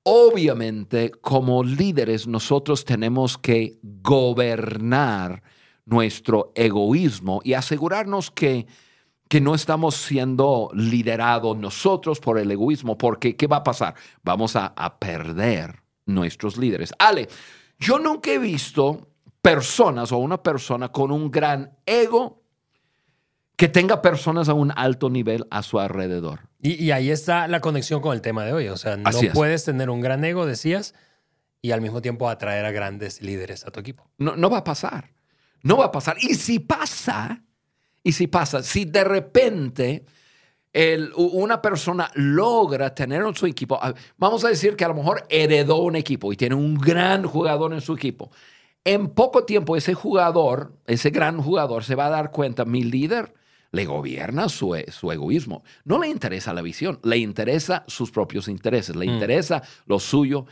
obviamente, 0.02 1.12
como 1.12 1.64
líderes, 1.64 2.26
nosotros 2.26 2.84
tenemos 2.84 3.38
que 3.38 3.78
gobernar 3.84 5.44
nuestro 5.86 6.52
egoísmo 6.56 7.42
y 7.44 7.54
asegurarnos 7.54 8.32
que, 8.32 8.66
que 9.30 9.40
no 9.40 9.54
estamos 9.56 9.96
siendo 9.96 10.70
liderados 10.74 11.58
nosotros 11.58 12.20
por 12.20 12.40
el 12.40 12.52
egoísmo, 12.52 12.98
porque 12.98 13.36
¿qué 13.36 13.48
va 13.48 13.58
a 13.58 13.64
pasar? 13.64 13.96
Vamos 14.24 14.56
a, 14.56 14.74
a 14.76 14.98
perder 14.98 15.84
nuestros 16.06 16.58
líderes. 16.58 16.94
Ale, 16.98 17.28
yo 17.80 18.00
nunca 18.00 18.32
he 18.32 18.40
visto 18.40 19.08
personas 19.50 20.12
o 20.12 20.18
una 20.18 20.42
persona 20.42 20.90
con 20.92 21.12
un 21.12 21.30
gran 21.30 21.78
ego 21.86 22.42
que 23.56 23.68
tenga 23.70 24.02
personas 24.02 24.50
a 24.50 24.54
un 24.54 24.74
alto 24.76 25.10
nivel 25.10 25.46
a 25.52 25.62
su 25.64 25.80
alrededor. 25.80 26.42
Y, 26.62 26.84
y 26.84 26.92
ahí 26.92 27.10
está 27.12 27.48
la 27.48 27.62
conexión 27.62 28.02
con 28.02 28.14
el 28.14 28.22
tema 28.22 28.44
de 28.44 28.54
hoy. 28.54 28.68
O 28.70 28.76
sea, 28.78 28.98
no 28.98 29.10
puedes 29.34 29.64
tener 29.64 29.90
un 29.90 30.02
gran 30.02 30.26
ego, 30.26 30.46
decías, 30.46 30.94
y 31.62 31.72
al 31.72 31.82
mismo 31.82 32.02
tiempo 32.02 32.28
atraer 32.28 32.66
a 32.66 32.72
grandes 32.72 33.22
líderes 33.22 33.66
a 33.66 33.72
tu 33.72 33.80
equipo. 33.80 34.10
No, 34.18 34.36
no 34.36 34.50
va 34.50 34.58
a 34.60 34.64
pasar. 34.64 35.12
No 35.64 35.78
va 35.78 35.86
a 35.86 35.92
pasar. 35.92 36.18
Y 36.22 36.34
si 36.36 36.60
pasa, 36.60 37.44
y 38.04 38.12
si 38.12 38.28
pasa, 38.28 38.62
si 38.64 38.86
de 38.86 39.04
repente 39.04 40.06
el- 40.74 41.12
una 41.16 41.62
persona 41.62 42.12
logra 42.16 42.94
tener 42.94 43.22
en 43.22 43.36
su 43.36 43.46
equipo, 43.46 43.80
vamos 44.18 44.44
a 44.44 44.50
decir 44.50 44.76
que 44.76 44.84
a 44.86 44.90
lo 44.90 44.96
mejor 44.96 45.24
heredó 45.30 45.78
un 45.78 45.96
equipo 45.96 46.34
y 46.34 46.36
tiene 46.36 46.56
un 46.56 46.76
gran 46.76 47.24
jugador 47.26 47.74
en 47.74 47.82
su 47.82 47.94
equipo. 47.94 48.32
En 48.86 49.10
poco 49.10 49.44
tiempo 49.46 49.76
ese 49.76 49.94
jugador, 49.96 50.74
ese 50.86 51.10
gran 51.10 51.42
jugador, 51.42 51.84
se 51.84 51.96
va 51.96 52.06
a 52.06 52.12
dar 52.12 52.32
cuenta, 52.32 52.64
mi 52.66 52.84
líder 52.84 53.34
le 53.72 53.86
gobierna 53.86 54.48
su, 54.48 54.76
e- 54.76 54.90
su 54.92 55.12
egoísmo. 55.12 55.64
No 55.84 56.00
le 56.00 56.08
interesa 56.08 56.54
la 56.54 56.62
visión, 56.62 57.00
le 57.04 57.18
interesa 57.18 57.84
sus 57.88 58.12
propios 58.12 58.48
intereses, 58.48 58.96
le 58.96 59.08
Mm. 59.08 59.10
interesa 59.10 59.64
lo 59.88 60.00
suyo. 60.00 60.46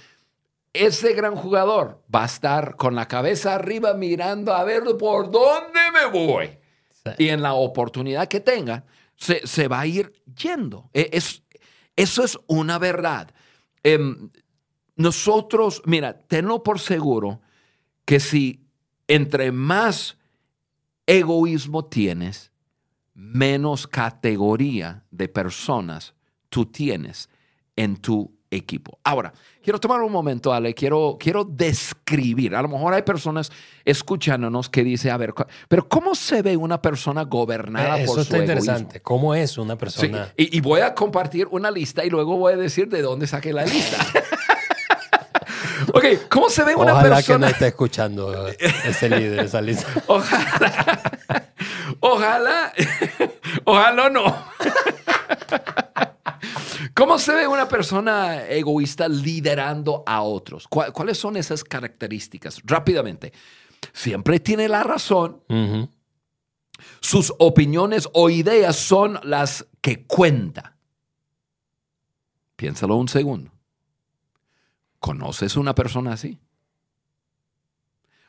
Ese 0.74 1.14
gran 1.14 1.36
jugador 1.36 2.02
va 2.14 2.24
a 2.24 2.26
estar 2.26 2.76
con 2.76 2.96
la 2.96 3.08
cabeza 3.08 3.54
arriba 3.54 3.94
mirando 3.94 4.54
a 4.54 4.64
ver 4.64 4.82
por 5.00 5.30
dónde 5.30 5.80
me 5.94 6.12
voy. 6.12 6.48
Sí. 6.90 7.12
Y 7.26 7.30
en 7.30 7.44
la 7.44 7.54
oportunidad 7.54 8.28
que 8.28 8.40
tenga, 8.40 8.84
se, 9.16 9.46
se 9.46 9.68
va 9.68 9.82
a 9.82 9.86
ir 9.86 10.12
yendo. 10.36 10.90
E- 10.92 11.12
Es, 11.14 11.44
eso 11.96 12.24
es 12.24 12.40
una 12.48 12.80
verdad. 12.80 13.30
Em, 13.84 14.32
nosotros, 14.96 15.84
mira, 15.86 16.18
tenlo 16.18 16.64
por 16.64 16.80
seguro 16.80 17.40
que 18.06 18.20
si 18.20 18.62
entre 19.08 19.52
más 19.52 20.18
egoísmo 21.06 21.86
tienes, 21.86 22.52
menos 23.14 23.88
categoría 23.88 25.04
de 25.12 25.28
personas 25.28 26.14
tú 26.50 26.66
tienes 26.66 27.30
en 27.76 27.98
tu 27.98 28.32
equipo. 28.50 29.00
Ahora, 29.04 29.34
quiero 29.64 29.80
tomar 29.80 30.02
un 30.02 30.12
momento, 30.12 30.54
Ale, 30.54 30.76
quiero, 30.76 31.18
quiero 31.20 31.44
describir. 31.44 32.56
A 32.56 32.62
lo 32.62 32.68
mejor 32.68 32.94
hay 32.94 33.02
personas 33.02 33.52
escuchándonos 33.84 34.70
que 34.70 34.84
dicen, 34.84 35.12
a 35.12 35.18
ver, 35.18 35.34
pero 35.68 35.90
¿cómo 35.90 36.14
se 36.14 36.44
ve 36.44 36.56
una 36.56 36.80
persona 36.80 37.24
gobernada 37.24 38.00
Eh, 38.00 38.04
Eso 38.04 38.14
por 38.14 38.22
está 38.22 38.36
su 38.38 38.42
interesante. 38.44 39.02
¿Cómo 39.02 39.34
es 39.34 39.58
una 39.58 39.74
Sí, 39.74 39.80
persona? 39.80 40.32
y, 40.38 40.56
y 40.56 40.62
voy 40.62 40.82
a 40.82 40.94
compartir 40.94 41.48
una 41.50 41.72
lista 41.72 42.06
y 42.06 42.12
luego 42.12 42.38
voy 42.38 42.54
a 42.54 42.58
decir 42.58 42.88
de 42.90 43.02
dónde 43.02 43.26
saqué 43.26 43.52
la 43.54 43.66
lista. 43.66 43.98
ok, 45.98 46.28
¿cómo 46.30 46.50
se 46.50 46.64
ve 46.64 46.76
una 46.76 46.94
Ojalá 46.94 47.04
que 47.04 47.10
no 47.10 47.16
persona? 47.40 47.50
esté 47.50 47.68
escuchando 47.68 48.48
ese 48.48 49.10
líder, 49.10 49.40
esa 49.46 49.62
lista. 49.62 49.88
Ojalá, 50.08 51.52
ojalá, 52.00 52.74
ojalá 53.66 54.10
no. 54.10 54.24
¿Cómo 56.96 57.18
se 57.18 57.34
ve 57.34 57.48
una 57.48 57.68
persona 57.68 58.46
egoísta 58.48 59.08
liderando 59.08 60.04
a 60.06 60.22
otros? 60.22 60.68
¿Cuál- 60.68 60.92
¿Cuáles 60.94 61.18
son 61.18 61.38
esas 61.38 61.64
características? 61.64 62.62
Rápidamente. 62.66 63.32
Siempre 63.94 64.40
tiene 64.40 64.68
la 64.68 64.84
razón. 64.84 65.42
Sus 67.00 67.34
opiniones 67.40 68.10
o 68.14 68.30
ideas 68.30 68.76
son 68.76 69.20
las 69.24 69.66
que 69.82 70.06
cuenta. 70.06 70.76
Piénsalo 72.56 72.96
un 72.96 73.08
segundo. 73.08 73.52
¿Conoces 75.04 75.58
una 75.58 75.76
persona 75.76 76.14
así? 76.14 76.40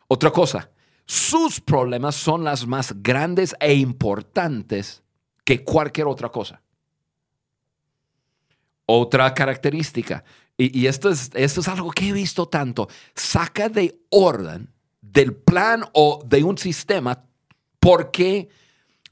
Otra 0.09 0.33
cosa, 0.33 0.73
sus 1.07 1.61
problemas 1.61 2.17
son 2.17 2.43
las 2.43 2.67
más 2.67 3.01
grandes 3.01 3.55
e 3.61 3.75
importantes 3.75 5.05
que 5.45 5.63
cualquier 5.63 6.09
otra 6.09 6.31
cosa. 6.31 6.61
Otra 8.87 9.33
característica, 9.35 10.25
y, 10.57 10.77
y 10.77 10.89
esto, 10.89 11.11
es, 11.11 11.31
esto 11.35 11.61
es 11.61 11.69
algo 11.69 11.93
que 11.93 12.09
he 12.09 12.13
visto 12.13 12.49
tanto, 12.49 12.89
saca 13.15 13.69
de 13.69 14.01
orden 14.11 14.69
del 15.01 15.33
plan 15.33 15.85
o 15.93 16.25
de 16.27 16.43
un 16.43 16.59
sistema 16.59 17.25
porque 17.79 18.49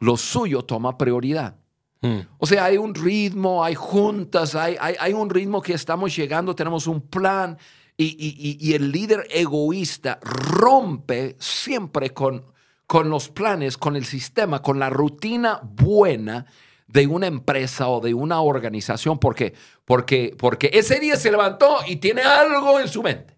lo 0.00 0.16
suyo 0.16 0.64
toma 0.64 0.98
prioridad. 0.98 1.61
Mm. 2.02 2.18
O 2.38 2.46
sea, 2.46 2.64
hay 2.66 2.76
un 2.76 2.94
ritmo, 2.94 3.64
hay 3.64 3.74
juntas, 3.74 4.54
hay, 4.54 4.76
hay, 4.78 5.12
un 5.12 5.30
ritmo 5.30 5.62
que 5.62 5.72
estamos 5.72 6.14
llegando, 6.14 6.54
tenemos 6.54 6.86
un 6.86 7.00
plan 7.00 7.56
y- 7.96 8.58
y 8.60 8.74
el 8.74 8.90
líder 8.90 9.26
egoísta 9.30 10.18
rompe 10.22 11.36
siempre 11.38 12.10
con, 12.10 12.44
con 12.86 13.08
los 13.08 13.28
planes, 13.28 13.78
con 13.78 13.96
el 13.96 14.04
sistema, 14.04 14.60
con 14.60 14.78
la 14.78 14.90
rutina 14.90 15.60
buena 15.62 16.46
de 16.88 17.06
una 17.06 17.26
empresa 17.26 17.88
o 17.88 18.00
de 18.00 18.12
una 18.12 18.40
organización. 18.42 19.18
¿Por 19.18 19.34
qué? 19.34 19.54
Porque, 19.84 20.34
porque 20.36 20.70
ese 20.74 21.00
día 21.00 21.16
se 21.16 21.30
levantó 21.30 21.78
y 21.86 21.96
tiene 21.96 22.22
algo 22.22 22.80
en 22.80 22.88
su 22.88 23.02
mente. 23.02 23.36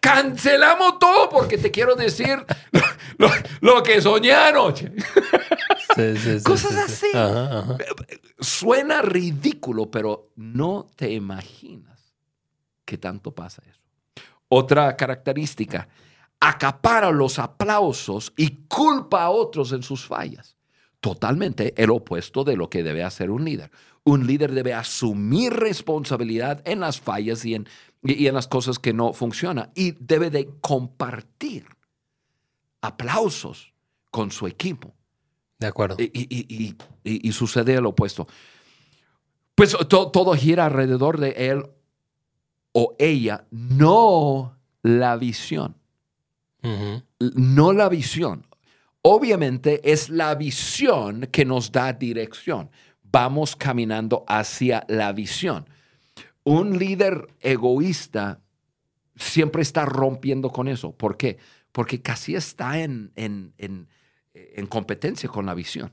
Cancelamos 0.00 0.98
todo 0.98 1.28
porque 1.28 1.58
te 1.58 1.70
quiero 1.70 1.94
decir 1.94 2.44
lo, 2.72 2.80
lo- 3.28 3.34
lo 3.60 3.82
que 3.82 4.00
soñé 4.00 4.32
anoche. 4.32 4.92
Sí, 5.94 6.16
sí, 6.16 6.38
sí, 6.38 6.44
Cosas 6.44 6.72
sí, 6.72 6.76
sí. 6.76 7.06
así. 7.06 7.16
Ajá, 7.16 7.58
ajá. 7.60 7.76
Suena 8.38 9.02
ridículo, 9.02 9.90
pero 9.90 10.30
no 10.36 10.86
te 10.96 11.10
imaginas 11.12 12.14
qué 12.84 12.96
tanto 12.98 13.34
pasa 13.34 13.62
eso. 13.68 13.80
Otra 14.48 14.96
característica, 14.96 15.88
acapara 16.40 17.10
los 17.10 17.38
aplausos 17.38 18.32
y 18.36 18.64
culpa 18.66 19.24
a 19.24 19.30
otros 19.30 19.72
en 19.72 19.82
sus 19.82 20.06
fallas. 20.06 20.56
Totalmente 21.00 21.74
el 21.82 21.90
opuesto 21.90 22.44
de 22.44 22.56
lo 22.56 22.68
que 22.68 22.82
debe 22.82 23.02
hacer 23.04 23.30
un 23.30 23.44
líder. 23.44 23.70
Un 24.04 24.26
líder 24.26 24.52
debe 24.52 24.74
asumir 24.74 25.52
responsabilidad 25.52 26.62
en 26.64 26.80
las 26.80 27.00
fallas 27.00 27.44
y 27.44 27.54
en, 27.54 27.68
y 28.02 28.24
y 28.24 28.26
en 28.28 28.34
las 28.34 28.48
cosas 28.48 28.78
que 28.78 28.92
no 28.92 29.12
funcionan 29.12 29.70
y 29.74 29.92
debe 29.92 30.30
de 30.30 30.48
compartir 30.60 31.66
aplausos 32.80 33.72
con 34.10 34.30
su 34.30 34.46
equipo. 34.46 34.94
De 35.58 35.66
acuerdo. 35.66 35.96
Y, 35.98 36.04
y- 36.04 36.26
y- 36.30 36.46
y- 36.64 36.76
y- 37.04 37.28
y 37.28 37.32
sucede 37.32 37.74
el 37.74 37.86
opuesto. 37.86 38.26
Pues 39.54 39.76
to- 39.88 40.10
todo 40.10 40.32
gira 40.34 40.66
alrededor 40.66 41.18
de 41.20 41.30
él 41.50 41.66
o 42.72 42.96
ella, 42.98 43.46
no 43.50 44.56
la 44.82 45.16
visión. 45.16 45.76
No 47.18 47.72
la 47.72 47.88
visión. 47.88 48.46
Obviamente 49.02 49.80
es 49.92 50.08
la 50.10 50.34
visión 50.34 51.28
que 51.32 51.44
nos 51.44 51.72
da 51.72 51.92
dirección. 51.92 52.70
vamos 53.12 53.56
caminando 53.56 54.24
hacia 54.28 54.84
la 54.88 55.12
visión. 55.12 55.66
Un 56.44 56.78
líder 56.78 57.28
egoísta 57.40 58.40
siempre 59.16 59.62
está 59.62 59.84
rompiendo 59.84 60.50
con 60.50 60.68
eso. 60.68 60.92
¿Por 60.92 61.16
qué? 61.16 61.38
Porque 61.72 62.00
casi 62.00 62.34
está 62.34 62.80
en, 62.80 63.12
en, 63.16 63.54
en, 63.58 63.88
en 64.34 64.66
competencia 64.66 65.28
con 65.28 65.46
la 65.46 65.54
visión. 65.54 65.92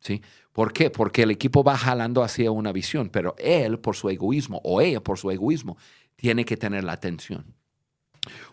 ¿Sí? 0.00 0.20
¿Por 0.52 0.72
qué? 0.72 0.90
Porque 0.90 1.22
el 1.22 1.30
equipo 1.30 1.62
va 1.62 1.76
jalando 1.76 2.22
hacia 2.22 2.50
una 2.50 2.72
visión, 2.72 3.08
pero 3.08 3.34
él 3.38 3.78
por 3.78 3.94
su 3.94 4.10
egoísmo 4.10 4.60
o 4.64 4.80
ella 4.80 5.00
por 5.00 5.18
su 5.18 5.30
egoísmo 5.30 5.76
tiene 6.16 6.44
que 6.44 6.56
tener 6.56 6.84
la 6.84 6.92
atención. 6.92 7.54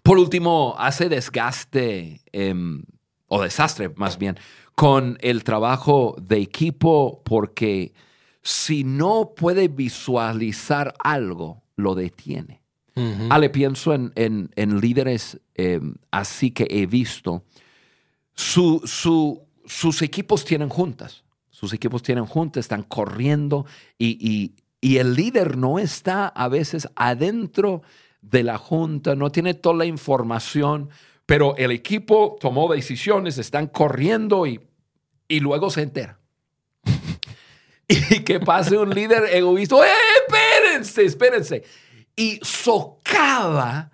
Por 0.04 0.18
último, 0.18 0.76
hace 0.78 1.10
desgaste 1.10 2.22
em, 2.32 2.84
o 3.28 3.42
desastre 3.42 3.90
más 3.96 4.18
bien 4.18 4.38
con 4.76 5.18
el 5.22 5.44
trabajo 5.44 6.16
de 6.22 6.38
equipo 6.38 7.22
porque 7.26 7.94
si 8.42 8.84
no 8.84 9.34
puede 9.36 9.68
visualizar 9.68 10.94
algo, 11.00 11.64
lo 11.76 11.96
detiene. 11.96 12.62
Ah, 13.30 13.40
le 13.40 13.50
pienso 13.50 13.94
en, 13.94 14.12
en, 14.16 14.82
líderes 14.82 15.40
em, 15.56 15.96
así 16.12 16.52
que 16.52 16.68
he 16.70 16.86
visto. 16.86 17.46
Su, 18.34 18.82
su, 18.84 19.42
sus 19.66 20.02
equipos 20.02 20.44
tienen 20.44 20.68
juntas. 20.68 21.24
Sus 21.50 21.72
equipos 21.72 22.04
tienen 22.04 22.26
juntas, 22.26 22.66
están 22.66 22.84
corriendo 22.84 23.66
y, 23.98 24.54
y, 24.82 24.98
el 24.98 25.14
líder 25.14 25.58
no 25.58 25.78
está 25.78 26.28
a 26.28 26.48
veces 26.48 26.88
adentro 26.96 27.82
de 28.22 28.44
la 28.44 28.58
junta, 28.58 29.16
no 29.16 29.30
tiene 29.30 29.54
toda 29.54 29.76
la 29.76 29.86
información, 29.86 30.90
pero 31.26 31.56
el 31.58 31.72
equipo 31.72 32.38
tomó 32.40 32.74
decisiones, 32.74 33.38
están 33.38 33.68
corriendo 33.68 34.48
y, 34.48 34.62
y 35.28 35.42
luego 35.42 35.70
se 35.70 35.82
entera. 35.82 36.19
y 38.10 38.24
que 38.24 38.40
pase 38.40 38.78
un 38.78 38.92
líder 38.92 39.26
egoísta, 39.34 39.76
¡Eh, 39.78 39.90
espérense, 40.28 41.06
espérense! 41.06 41.64
Y 42.16 42.40
socava 42.44 43.92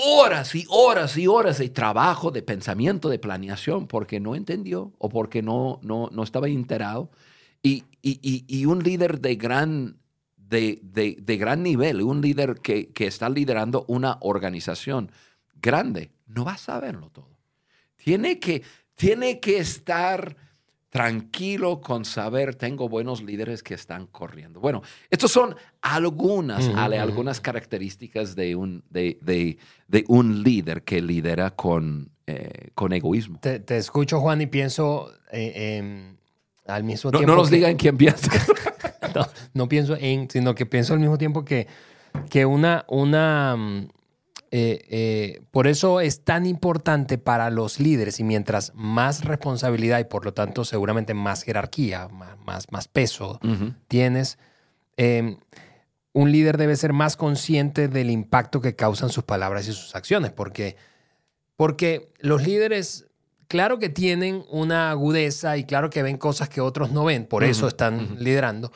horas 0.00 0.54
y 0.54 0.64
horas 0.68 1.16
y 1.18 1.26
horas 1.26 1.58
de 1.58 1.68
trabajo, 1.70 2.30
de 2.30 2.42
pensamiento, 2.42 3.08
de 3.08 3.18
planeación, 3.18 3.88
porque 3.88 4.20
no 4.20 4.36
entendió 4.36 4.92
o 4.98 5.08
porque 5.08 5.42
no, 5.42 5.80
no, 5.82 6.08
no 6.12 6.22
estaba 6.22 6.46
enterado. 6.46 7.10
Y, 7.64 7.84
y, 8.00 8.44
y, 8.46 8.66
un 8.66 8.84
líder 8.84 9.20
de 9.20 9.34
gran, 9.34 9.98
de, 10.36 10.78
de, 10.84 11.16
de 11.20 11.36
gran 11.36 11.64
nivel, 11.64 12.00
un 12.02 12.20
líder 12.20 12.60
que, 12.62 12.92
que, 12.92 13.08
está 13.08 13.28
liderando 13.28 13.84
una 13.88 14.18
organización 14.20 15.10
grande, 15.60 16.12
no 16.28 16.44
va 16.44 16.52
a 16.52 16.58
saberlo 16.58 17.10
todo. 17.10 17.36
Tiene 17.96 18.38
que, 18.38 18.62
tiene 18.94 19.40
que 19.40 19.58
estar 19.58 20.36
tranquilo 20.90 21.80
con 21.80 22.04
saber, 22.04 22.54
tengo 22.54 22.88
buenos 22.88 23.22
líderes 23.22 23.62
que 23.62 23.74
están 23.74 24.06
corriendo. 24.06 24.60
Bueno, 24.60 24.82
estas 25.10 25.30
son 25.30 25.54
algunas, 25.82 26.66
algunas 26.68 27.40
características 27.40 28.34
de 28.34 28.56
un, 28.56 28.82
de, 28.88 29.18
de, 29.20 30.04
un 30.08 30.42
líder 30.42 30.82
que 30.82 31.02
lidera 31.02 31.50
con, 31.50 32.10
eh, 32.26 32.70
con 32.74 32.92
egoísmo. 32.92 33.38
Te, 33.40 33.76
escucho, 33.76 34.20
Juan, 34.20 34.40
y 34.40 34.46
pienso 34.46 35.12
eh, 35.30 36.14
al 36.66 36.84
mismo 36.84 37.10
tiempo. 37.10 37.26
No 37.26 37.36
nos 37.36 37.50
digan 37.50 37.76
quién 37.76 37.96
piensa. 37.96 38.30
no, 39.14 39.26
no, 39.52 39.68
pienso 39.68 39.96
en, 39.98 40.30
sino 40.30 40.54
que 40.54 40.64
pienso 40.64 40.94
al 40.94 41.00
mismo 41.00 41.18
tiempo 41.18 41.44
que, 41.44 41.66
que 42.30 42.46
una, 42.46 42.84
una, 42.88 43.56
mm, 43.56 43.88
eh, 44.50 44.86
eh, 44.88 45.42
por 45.50 45.66
eso 45.66 46.00
es 46.00 46.24
tan 46.24 46.46
importante 46.46 47.18
para 47.18 47.50
los 47.50 47.80
líderes 47.80 48.18
y 48.18 48.24
mientras 48.24 48.72
más 48.74 49.24
responsabilidad 49.24 49.98
y 49.98 50.04
por 50.04 50.24
lo 50.24 50.32
tanto 50.32 50.64
seguramente 50.64 51.12
más 51.12 51.42
jerarquía, 51.42 52.08
más, 52.08 52.66
más, 52.70 52.88
peso 52.88 53.40
tienes, 53.88 54.38
em, 54.96 55.36
un 56.14 56.32
líder 56.32 56.56
debe 56.56 56.76
ser 56.76 56.94
más 56.94 57.16
consciente 57.16 57.88
del 57.88 58.10
impacto 58.10 58.62
que 58.62 58.74
causan 58.74 59.10
sus 59.10 59.24
palabras 59.24 59.68
y 59.68 59.72
sus 59.72 59.94
acciones, 59.94 60.32
porque, 60.32 60.76
porque 61.56 62.10
los 62.18 62.42
líderes, 62.42 63.06
claro 63.48 63.78
que 63.78 63.90
tienen 63.90 64.44
una 64.48 64.90
agudeza 64.90 65.58
y 65.58 65.64
claro 65.64 65.90
que 65.90 66.02
ven 66.02 66.16
cosas 66.16 66.48
que 66.48 66.62
otros 66.62 66.90
no 66.90 67.04
ven, 67.04 67.26
por 67.26 67.44
eso 67.44 67.68
están 67.68 68.16
liderando 68.18 68.72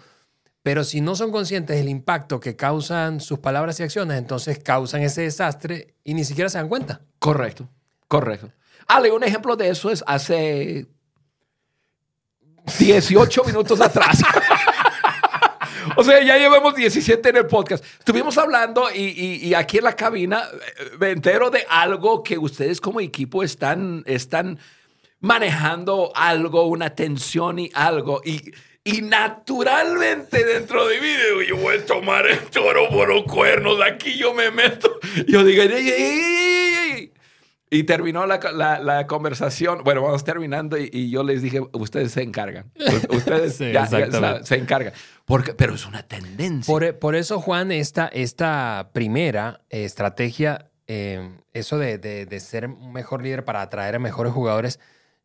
pero 0.62 0.85
si 0.85 1.01
no 1.01 1.16
son 1.16 1.33
conscientes 1.33 1.77
del 1.77 1.88
impacto 1.88 2.38
que 2.38 2.55
causan 2.55 3.20
sus 3.20 3.40
palabras 3.40 3.81
y 3.81 3.83
acciones, 3.83 4.16
entonces 4.16 4.61
causan 4.61 5.03
ese 5.03 5.22
desastre 5.22 5.94
y 6.05 6.14
ni 6.14 6.25
siquiera 6.25 6.48
se 6.48 6.59
dan 6.59 6.68
cuenta. 6.68 7.01
Correcto, 7.18 7.68
correcto. 8.07 8.53
Ale, 8.87 9.11
un 9.11 9.25
ejemplo 9.25 9.57
de 9.57 9.68
eso 9.68 9.90
es 9.90 10.05
hace 10.07 10.87
18 12.79 13.44
minutos 13.46 13.81
atrás. 13.81 14.22
o 15.96 16.05
sea, 16.05 16.22
ya 16.22 16.37
llevamos 16.37 16.77
17 16.77 17.29
en 17.29 17.37
el 17.38 17.46
podcast. 17.46 17.85
Estuvimos 17.98 18.38
hablando 18.38 18.88
y, 18.94 19.53
aquí 19.55 19.79
en 19.79 19.85
la 19.85 19.96
cabina 19.96 20.44
eh, 20.44 20.90
me 20.98 21.11
entero 21.11 21.51
de 21.51 21.66
algo 21.68 22.22
que 22.22 22.38
ustedes 22.38 22.81
como 22.81 23.01
equipo 23.01 23.42
están, 23.42 24.05
están 24.07 24.61
manejando 25.18 26.12
algo, 26.14 26.66
una 26.66 26.90
tensión 26.90 27.59
y 27.59 27.70
algo. 27.75 28.20
Y 28.25 28.53
y 28.85 29.03
naturalmente 29.03 30.45
dentro 30.45 30.87
de 30.88 31.01
mí 31.01 31.07
digo, 31.07 31.42
yo 31.42 31.57
voy 31.57 31.77
a 31.77 31.87
tomar 31.87 32.27
el 32.27 32.38
toro 32.51 32.88
por 32.88 33.09
los 33.09 33.25
cuernos, 33.25 33.79
aquí 33.81 34.18
yo 34.18 34.35
me 34.35 34.51
meto. 34.51 34.99
Yo 35.29 35.45
digo, 35.45 35.62
y 37.73 37.85
terminó 37.85 38.27
la, 38.27 38.38
la, 38.81 39.07
conversación. 39.07 39.83
Bueno, 39.83 40.03
vamos 40.03 40.25
terminando 40.25 40.77
y, 40.77 41.09
yo 41.09 41.23
les 41.23 41.40
dije, 41.40 41.61
ustedes 41.73 42.12
se 42.12 42.23
encargan. 42.23 42.71
Ustedes 43.09 43.55
se 43.57 44.57
encargan. 44.57 44.92
Porque, 45.25 45.55
pero 45.55 45.75
es 45.75 45.87
una 45.87 46.03
tendencia. 46.03 46.71
Por, 46.71 46.99
por 46.99 47.14
eso, 47.14 47.40
Juan, 47.40 47.73
esta, 47.73 48.09
esta 48.09 48.90
primera 48.92 49.62
estrategia, 49.71 50.71
eh, 50.87 51.31
eso 51.55 51.79
de, 51.79 51.97
de, 51.97 52.27
de 52.27 52.40
ser 52.40 52.66
un 52.66 52.92
mejor 52.92 53.23
líder 53.23 53.47
para 53.47 53.62
atraer 53.62 53.95
a 53.95 53.99
mejores 53.99 54.35
jugadores, 54.35 54.79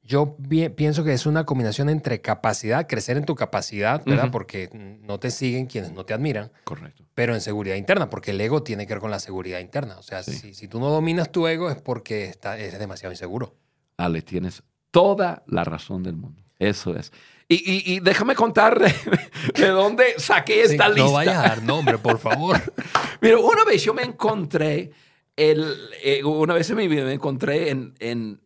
yo 0.08 0.38
pienso 0.76 1.04
que 1.04 1.12
es 1.12 1.26
una 1.26 1.46
combinación 1.46 1.90
entre 1.90 2.22
capacidad, 2.22 2.88
crecer 2.88 3.18
en 3.18 3.26
tu 3.26 3.36
capacidad, 3.36 4.02
¿verdad? 4.06 4.32
Porque 4.32 4.70
no 5.02 5.20
te 5.20 5.32
siguen 5.32 5.66
quienes 5.66 5.92
no 5.92 6.06
te 6.06 6.14
admiran. 6.14 6.50
Correcto. 6.64 7.04
Pero 7.14 7.36
en 7.36 7.42
seguridad 7.42 7.76
interna, 7.76 8.10
porque 8.10 8.32
el 8.32 8.40
ego 8.40 8.64
tiene 8.64 8.88
que 8.88 8.94
ver 8.94 9.02
con 9.02 9.12
la 9.12 9.20
seguridad 9.20 9.60
interna. 9.60 9.98
O 9.98 10.02
sea, 10.02 10.24
si, 10.24 10.54
si, 10.54 10.68
tú 10.70 10.80
no 10.80 10.90
dominas 10.90 11.30
tu 11.30 11.46
ego 11.46 11.70
es 11.70 11.76
porque 11.76 12.24
está, 12.24 12.58
eres 12.58 12.80
demasiado 12.80 13.12
inseguro. 13.12 13.58
Ale, 13.98 14.22
tienes 14.22 14.64
toda 14.92 15.44
la 15.46 15.66
razón 15.66 16.04
del 16.04 16.16
mundo. 16.16 16.42
Eso 16.58 16.96
es. 16.96 17.12
Y, 17.50 17.94
y, 17.94 18.00
déjame 18.00 18.34
contar 18.34 18.80
de, 19.56 19.68
dónde 19.68 20.16
saqué 20.20 20.64
esta 20.64 20.88
lista. 20.88 21.04
No 21.04 21.12
vayas 21.12 21.36
a 21.36 21.50
dar 21.50 21.64
nombre, 21.64 21.98
por 21.98 22.18
favor. 22.18 22.62
Mira, 23.22 23.40
una 23.40 23.66
vez 23.66 23.84
yo 23.84 23.94
me 23.94 24.04
encontré, 24.04 24.92
el, 25.36 25.76
eh, 26.02 26.24
una 26.24 26.54
vez 26.54 26.70
en 26.70 26.78
mi 26.78 26.88
vida 26.88 27.04
me 27.04 27.14
encontré 27.14 27.72
en, 27.72 27.94
en 28.00 28.40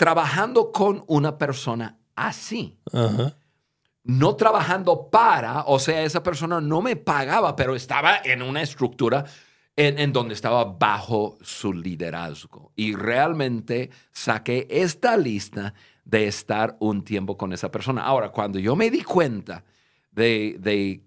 trabajando 0.00 0.72
con 0.72 1.04
una 1.08 1.36
persona 1.36 1.98
así. 2.16 2.78
No 4.02 4.34
trabajando 4.34 5.10
para, 5.10 5.64
o 5.66 5.78
sea, 5.78 6.02
esa 6.02 6.22
persona 6.22 6.58
no 6.58 6.80
me 6.80 6.96
pagaba, 6.96 7.54
pero 7.54 7.76
estaba 7.76 8.16
en 8.24 8.40
una 8.40 8.62
estructura 8.62 9.26
en, 9.76 10.10
donde 10.10 10.32
estaba 10.32 10.64
bajo 10.64 11.36
su 11.42 11.74
liderazgo. 11.74 12.72
Y 12.76 12.94
realmente 12.94 13.90
saqué 14.10 14.66
esta 14.70 15.18
lista 15.18 15.74
de 16.06 16.28
estar 16.28 16.78
un 16.80 17.04
tiempo 17.04 17.36
con 17.36 17.52
esa 17.52 17.70
persona. 17.70 18.02
Ahora, 18.02 18.30
cuando 18.30 18.58
yo 18.58 18.74
me 18.76 18.90
di 18.90 19.02
cuenta 19.02 19.64
de, 20.12 20.56
de, 20.60 21.02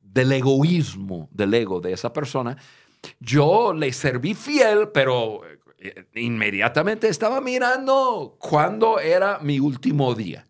del 0.00 0.30
egoísmo, 0.30 1.28
del 1.32 1.52
ego 1.52 1.80
de 1.80 1.92
esa 1.92 2.12
persona, 2.12 2.56
yo 3.18 3.72
le 3.72 3.92
serví 3.92 4.34
fiel, 4.34 4.90
pero 4.94 5.40
inmediatamente 6.14 7.08
estaba 7.08 7.40
mirando 7.40 8.36
cuándo 8.38 8.98
era 8.98 9.38
mi 9.40 9.60
último 9.60 10.14
día. 10.14 10.46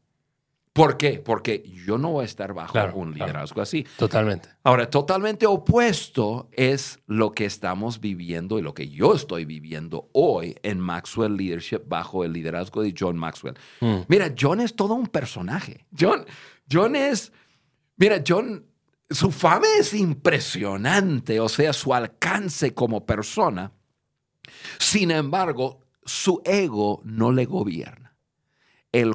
¿Por 0.75 0.97
qué? 0.97 1.23
Porque 1.25 1.63
yo 1.87 1.99
no 1.99 2.11
voy 2.11 2.23
a 2.23 2.25
estar 2.25 2.53
bajo 2.53 2.77
un 2.95 3.15
liderazgo 3.15 3.63
así. 3.63 3.87
Totalmente. 3.97 4.49
Ahora, 4.65 4.91
totalmente 4.91 5.47
opuesto 5.47 6.49
es 6.51 6.99
lo 7.07 7.31
que 7.31 7.45
estamos 7.45 8.01
viviendo 8.01 8.59
y 8.59 8.63
lo 8.63 8.75
que 8.75 8.89
yo 8.89 9.15
estoy 9.15 9.45
viviendo 9.45 10.09
hoy 10.13 10.57
en 10.65 10.81
Maxwell 10.81 11.37
Leadership 11.37 11.83
bajo 11.87 12.25
el 12.25 12.33
liderazgo 12.33 12.83
de 12.83 12.93
John 12.99 13.17
Maxwell. 13.17 13.55
Mm. 13.81 13.99
Mira, 14.09 14.35
John 14.37 14.61
es 14.61 14.75
todo 14.75 14.95
un 14.95 15.07
personaje. 15.07 15.87
John, 15.97 16.27
John 16.69 16.97
es, 16.97 17.33
mira, 17.97 18.21
John, 18.27 18.67
su 19.09 19.31
fama 19.31 19.67
es 19.79 19.95
impresionante, 19.95 21.39
o 21.39 21.49
sea, 21.49 21.73
su 21.73 21.95
alcance 21.95 22.75
como 22.75 23.07
persona 23.07 23.71
sin 24.79 25.11
embargo, 25.11 25.81
su 26.05 26.43
ego 26.45 27.01
no 27.05 27.33
le 27.33 27.45
gobierna. 27.45 28.17
Él, 28.93 29.15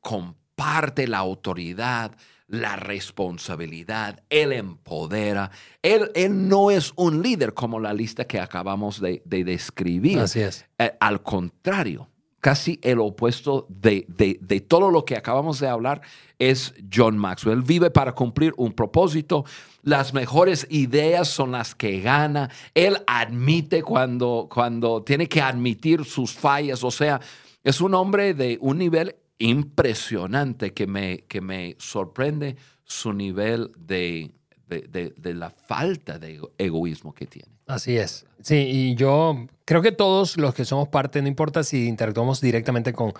comparte 0.00 1.06
la 1.06 1.18
autoridad, 1.18 2.16
la 2.46 2.76
responsabilidad, 2.76 4.22
él 4.30 4.52
empodera. 4.52 5.50
Él, 5.82 6.10
él, 6.14 6.48
no 6.48 6.70
es 6.70 6.92
un 6.96 7.22
líder 7.22 7.54
como 7.54 7.80
la 7.80 7.92
lista 7.92 8.26
que 8.26 8.40
acabamos 8.40 9.00
de, 9.00 9.22
describir. 9.24 10.20
Así 10.20 10.40
es. 10.40 10.64
Eh, 10.78 10.92
al 11.00 11.22
contrario, 11.22 12.08
casi 12.42 12.80
el 12.82 12.98
opuesto 12.98 13.66
de, 13.68 14.04
de, 14.08 14.36
de, 14.40 14.60
todo 14.60 14.90
lo 14.90 15.04
que 15.04 15.16
acabamos 15.16 15.60
de 15.60 15.68
hablar, 15.68 16.02
es 16.40 16.74
John 16.92 17.16
Maxwell. 17.16 17.58
Él 17.58 17.62
vive 17.62 17.90
para 17.92 18.16
cumplir 18.16 18.52
un 18.56 18.72
propósito. 18.72 19.44
Las 19.84 20.12
mejores 20.12 20.66
ideas 20.68 21.28
son 21.28 21.52
las 21.52 21.76
que 21.76 22.00
gana. 22.00 22.50
Él 22.74 22.98
admite 23.06 23.84
cuando, 23.84 24.48
cuando 24.52 25.04
tiene 25.04 25.28
que 25.28 25.40
admitir 25.40 26.04
sus 26.04 26.32
fallas. 26.32 26.82
O 26.82 26.90
sea, 26.90 27.20
es 27.62 27.80
un 27.80 27.94
hombre 27.94 28.34
de 28.34 28.58
un 28.60 28.78
nivel 28.78 29.14
impresionante 29.38 30.72
que 30.72 30.88
me, 30.88 31.18
que 31.28 31.40
me 31.40 31.76
sorprende 31.78 32.56
su 32.82 33.12
nivel 33.12 33.70
de, 33.78 34.32
de, 34.66 35.14
de 35.16 35.34
la 35.34 35.50
falta 35.50 36.18
de 36.18 36.40
egoísmo 36.58 37.14
que 37.14 37.26
tiene. 37.26 37.52
Así 37.72 37.96
es. 37.96 38.26
Sí, 38.42 38.56
y 38.56 38.94
yo 38.96 39.46
creo 39.64 39.80
que 39.80 39.92
todos 39.92 40.36
los 40.36 40.54
que 40.54 40.66
somos 40.66 40.88
parte, 40.88 41.22
no 41.22 41.28
importa 41.28 41.64
si 41.64 41.88
interactuamos 41.88 42.42
directamente 42.42 42.92
con, 42.92 43.14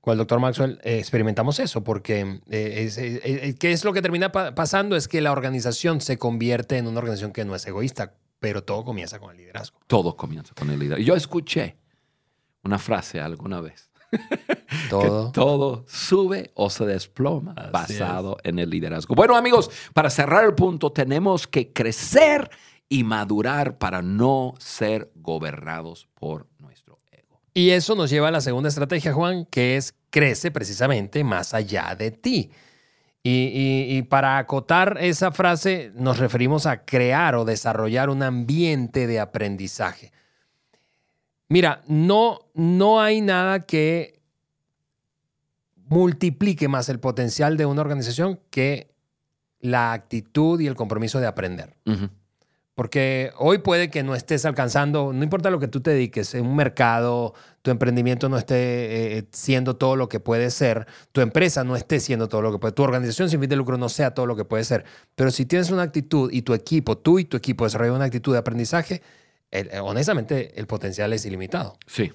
con 0.00 0.12
el 0.12 0.18
doctor 0.18 0.40
Maxwell, 0.40 0.80
eh, 0.82 0.98
experimentamos 0.98 1.60
eso, 1.60 1.84
porque 1.84 2.40
eh, 2.50 2.90
eh, 2.96 3.54
¿qué 3.60 3.70
es 3.70 3.84
lo 3.84 3.92
que 3.92 4.02
termina 4.02 4.32
pasando? 4.32 4.96
Es 4.96 5.06
que 5.06 5.20
la 5.20 5.30
organización 5.30 6.00
se 6.00 6.18
convierte 6.18 6.78
en 6.78 6.88
una 6.88 6.98
organización 6.98 7.32
que 7.32 7.44
no 7.44 7.54
es 7.54 7.64
egoísta, 7.64 8.14
pero 8.40 8.64
todo 8.64 8.84
comienza 8.84 9.20
con 9.20 9.30
el 9.30 9.36
liderazgo. 9.36 9.78
Todo 9.86 10.16
comienza 10.16 10.52
con 10.52 10.68
el 10.70 10.80
liderazgo. 10.80 11.04
Yo 11.04 11.14
escuché 11.14 11.76
una 12.64 12.80
frase 12.80 13.20
alguna 13.20 13.60
vez. 13.60 13.88
Todo. 14.90 15.26
que 15.28 15.32
todo 15.32 15.84
sube 15.88 16.50
o 16.54 16.68
se 16.68 16.84
desploma 16.84 17.54
basado 17.72 18.36
en 18.42 18.58
el 18.58 18.68
liderazgo. 18.68 19.14
Bueno, 19.14 19.36
amigos, 19.36 19.70
para 19.94 20.10
cerrar 20.10 20.44
el 20.44 20.54
punto, 20.54 20.92
tenemos 20.92 21.46
que 21.46 21.72
crecer 21.72 22.50
y 22.92 23.04
madurar 23.04 23.78
para 23.78 24.02
no 24.02 24.52
ser 24.58 25.10
gobernados 25.14 26.10
por 26.12 26.46
nuestro 26.58 27.00
ego. 27.10 27.40
Y 27.54 27.70
eso 27.70 27.94
nos 27.94 28.10
lleva 28.10 28.28
a 28.28 28.30
la 28.30 28.42
segunda 28.42 28.68
estrategia, 28.68 29.14
Juan, 29.14 29.46
que 29.46 29.78
es 29.78 29.94
crece 30.10 30.50
precisamente 30.50 31.24
más 31.24 31.54
allá 31.54 31.94
de 31.94 32.10
ti. 32.10 32.50
Y, 33.24 34.02
para 34.10 34.36
acotar 34.36 34.98
esa 35.00 35.32
frase 35.32 35.90
nos 35.94 36.18
referimos 36.18 36.66
a 36.66 36.84
crear 36.84 37.34
o 37.34 37.46
desarrollar 37.46 38.10
un 38.10 38.22
ambiente 38.22 39.06
de 39.06 39.20
aprendizaje. 39.20 40.12
Mira, 41.48 41.80
no, 41.86 42.40
no 42.52 43.00
hay 43.00 43.22
nada 43.22 43.60
que 43.60 44.20
multiplique 45.86 46.68
más 46.68 46.90
el 46.90 47.00
potencial 47.00 47.56
de 47.56 47.64
una 47.64 47.80
organización 47.80 48.38
que 48.50 48.92
la 49.60 49.94
actitud 49.94 50.60
y 50.60 50.66
el 50.66 50.74
compromiso 50.74 51.20
de 51.20 51.26
aprender. 51.26 51.74
Porque 52.74 53.32
hoy 53.36 53.58
puede 53.58 53.90
que 53.90 54.02
no 54.02 54.14
estés 54.14 54.46
alcanzando, 54.46 55.12
no 55.12 55.22
importa 55.22 55.50
lo 55.50 55.58
que 55.58 55.68
tú 55.68 55.80
te 55.80 55.90
dediques, 55.90 56.34
en 56.34 56.46
un 56.46 56.56
mercado, 56.56 57.34
tu 57.60 57.70
emprendimiento 57.70 58.30
no 58.30 58.38
esté 58.38 59.18
eh, 59.18 59.28
siendo 59.30 59.76
todo 59.76 59.94
lo 59.94 60.08
que 60.08 60.20
puede 60.20 60.50
ser, 60.50 60.86
tu 61.12 61.20
empresa 61.20 61.64
no 61.64 61.76
esté 61.76 62.00
siendo 62.00 62.28
todo 62.28 62.40
lo 62.40 62.50
que 62.50 62.58
puede, 62.58 62.72
tu 62.72 62.82
organización 62.82 63.28
sin 63.28 63.40
fin 63.40 63.50
de 63.50 63.56
lucro 63.56 63.76
no 63.76 63.90
sea 63.90 64.14
todo 64.14 64.24
lo 64.24 64.36
que 64.36 64.46
puede 64.46 64.64
ser. 64.64 64.84
Pero 65.14 65.30
si 65.30 65.44
tienes 65.44 65.70
una 65.70 65.82
actitud 65.82 66.32
y 66.32 66.42
tu 66.42 66.54
equipo, 66.54 66.96
tú 66.96 67.18
y 67.18 67.26
tu 67.26 67.36
equipo 67.36 67.64
desarrollan 67.64 67.96
una 67.96 68.06
actitud 68.06 68.32
de 68.32 68.38
aprendizaje, 68.38 69.02
eh, 69.50 69.78
honestamente 69.82 70.58
el 70.58 70.66
potencial 70.66 71.12
es 71.12 71.26
ilimitado. 71.26 71.76
Sí. 71.86 72.10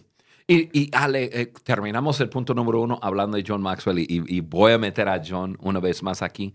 Y, 0.49 0.89
Ale, 0.95 1.29
eh, 1.33 1.53
terminamos 1.63 2.19
el 2.21 2.29
punto 2.29 2.53
número 2.53 2.81
uno 2.81 2.97
hablando 3.01 3.35
de 3.35 3.43
John 3.45 3.61
Maxwell 3.61 3.99
y 3.99 4.39
voy 4.39 4.71
a 4.71 4.77
meter 4.77 5.09
a 5.09 5.21
John 5.23 5.57
una 5.59 5.81
vez 5.81 6.01
más 6.01 6.21
aquí. 6.21 6.53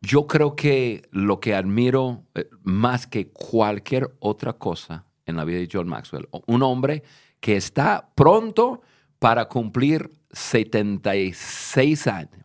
Yo 0.00 0.26
creo 0.26 0.54
que 0.54 1.08
lo 1.10 1.40
que 1.40 1.54
admiro 1.54 2.24
eh, 2.34 2.48
más 2.62 3.06
que 3.06 3.30
cualquier 3.30 4.14
otra 4.20 4.52
cosa 4.52 5.06
en 5.26 5.36
la 5.36 5.44
vida 5.44 5.58
de 5.58 5.68
John 5.70 5.88
Maxwell, 5.88 6.28
un 6.46 6.62
hombre 6.62 7.02
que 7.40 7.56
está 7.56 8.10
pronto 8.14 8.82
para 9.18 9.48
cumplir 9.48 10.10
76 10.30 12.06
años. 12.06 12.44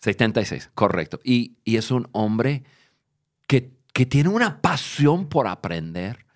76, 0.00 0.70
correcto. 0.74 1.20
Y, 1.22 1.56
es 1.64 1.90
un 1.90 2.08
hombre 2.12 2.64
que, 3.46 3.72
que 3.92 4.06
tiene 4.06 4.30
una 4.30 4.60
pasión 4.60 5.28
por 5.28 5.46
aprender. 5.46 6.26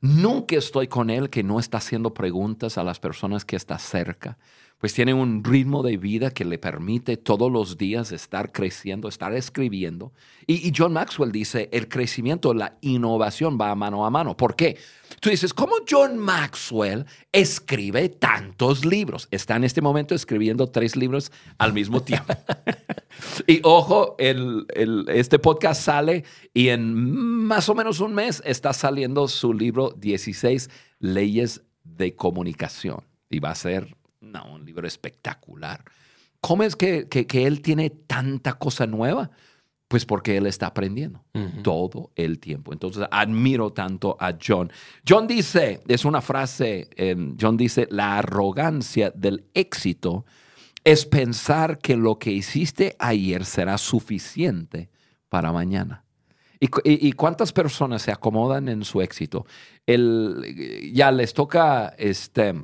Nunca 0.00 0.56
estoy 0.56 0.88
con 0.88 1.10
él 1.10 1.30
que 1.30 1.42
no 1.42 1.58
está 1.58 1.78
haciendo 1.78 2.12
preguntas 2.12 2.76
a 2.78 2.84
las 2.84 3.00
personas 3.00 3.44
que 3.44 3.56
está 3.56 3.78
cerca 3.78 4.38
pues 4.84 4.92
tiene 4.92 5.14
un 5.14 5.42
ritmo 5.42 5.82
de 5.82 5.96
vida 5.96 6.30
que 6.30 6.44
le 6.44 6.58
permite 6.58 7.16
todos 7.16 7.50
los 7.50 7.78
días 7.78 8.12
estar 8.12 8.52
creciendo, 8.52 9.08
estar 9.08 9.32
escribiendo. 9.32 10.12
Y, 10.46 10.74
John 10.76 10.92
Maxwell 10.92 11.32
dice, 11.32 11.70
el 11.72 11.88
crecimiento, 11.88 12.52
la 12.52 12.76
innovación 12.82 13.56
va 13.58 13.74
mano 13.74 14.04
a 14.04 14.10
mano. 14.10 14.36
¿Por 14.36 14.56
qué? 14.56 14.76
Tú 15.20 15.30
dices, 15.30 15.54
¿cómo 15.54 15.76
John 15.88 16.18
Maxwell 16.18 17.06
escribe 17.32 18.10
tantos 18.10 18.84
libros? 18.84 19.26
Está 19.30 19.56
en 19.56 19.64
este 19.64 19.80
momento 19.80 20.14
escribiendo 20.14 20.66
tres 20.66 20.96
libros 20.96 21.32
al 21.56 21.72
mismo 21.72 22.02
tiempo. 22.02 22.34
y 23.46 23.62
ojo, 23.62 24.16
el, 24.18 24.66
este 25.08 25.38
podcast 25.38 25.80
sale 25.80 26.24
y 26.52 26.68
en 26.68 26.92
más 26.94 27.70
o 27.70 27.74
menos 27.74 28.00
un 28.00 28.14
mes 28.14 28.42
está 28.44 28.74
saliendo 28.74 29.28
su 29.28 29.54
libro 29.54 29.94
16 29.96 30.68
leyes 30.98 31.62
de 31.84 32.14
comunicación. 32.14 33.02
Y 33.30 33.38
va 33.38 33.52
a 33.52 33.54
ser 33.54 34.03
no, 34.24 34.54
un 34.54 34.64
libro 34.64 34.86
espectacular. 34.86 35.84
¿Cómo 36.40 36.62
es 36.62 36.76
que, 36.76 37.08
él 37.32 37.62
tiene 37.62 37.90
tanta 37.90 38.54
cosa 38.54 38.86
nueva? 38.86 39.30
Pues 39.88 40.04
porque 40.04 40.36
él 40.36 40.46
está 40.46 40.66
aprendiendo 40.66 41.24
todo 41.62 42.10
el 42.16 42.38
tiempo. 42.38 42.72
Entonces 42.72 43.06
admiro 43.10 43.72
tanto 43.72 44.16
a 44.18 44.36
John. 44.40 44.70
John 45.08 45.26
dice, 45.26 45.80
es 45.86 46.04
una 46.04 46.20
frase, 46.20 46.88
John 47.40 47.56
dice, 47.56 47.86
la 47.90 48.18
arrogancia 48.18 49.10
del 49.10 49.46
éxito 49.54 50.24
es 50.84 51.06
pensar 51.06 51.78
que 51.78 51.96
lo 51.96 52.18
que 52.18 52.30
hiciste 52.30 52.94
ayer 52.98 53.44
será 53.44 53.78
suficiente 53.78 54.90
para 55.28 55.50
mañana. 55.50 56.04
¿Y, 56.60 57.12
cuántas 57.12 57.52
personas 57.52 58.02
se 58.02 58.12
acomodan 58.12 58.68
en 58.68 58.84
su 58.84 59.02
éxito? 59.02 59.44
El, 59.86 60.92
ya 60.94 61.10
les 61.10 61.34
toca 61.34 61.94
este, 61.98 62.54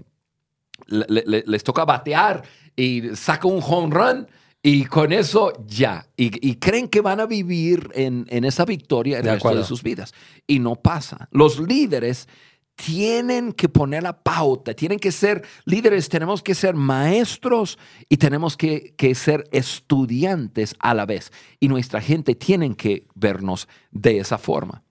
les 0.90 1.64
toca 1.64 1.85
batear 1.85 2.42
y 2.76 3.14
saca 3.14 3.46
un 3.46 3.62
home 3.64 3.94
run 3.94 4.26
y 4.62 4.85
con 4.85 5.12
eso 5.12 5.53
ya. 5.66 6.07
Y, 6.16 6.57
creen 6.57 6.88
que 6.88 7.00
van 7.00 7.20
a 7.20 7.26
vivir 7.26 7.90
en, 7.94 8.26
esa 8.44 8.64
victoria 8.64 9.18
el 9.18 9.24
resto 9.24 9.55
de 9.55 9.64
sus 9.64 9.83
vidas. 9.83 10.12
Y 10.46 10.59
no 10.59 10.76
pasa. 10.76 11.29
Los 11.31 11.59
líderes 11.59 12.29
tienen 12.74 13.53
que 13.53 13.68
poner 13.68 14.03
la 14.03 14.22
pauta, 14.22 14.72
tienen 14.72 14.98
que 14.98 15.12
ser 15.12 15.42
líderes, 15.66 16.09
tenemos 16.09 16.42
que 16.42 16.55
ser 16.55 16.74
maestros 16.74 17.79
y 18.09 18.16
tenemos 18.16 18.57
que, 18.57 18.94
que, 18.96 19.14
ser 19.14 19.44
estudiantes 19.53 20.74
a 20.79 20.94
la 20.94 21.07
vez. 21.07 21.31
Y 21.59 21.68
nuestra 21.68 22.00
gente 22.00 22.35
tiene 22.35 22.74
que 22.76 23.07
vernos 23.14 23.68
de 23.90 24.18
esa 24.18 24.38
forma. 24.38 24.83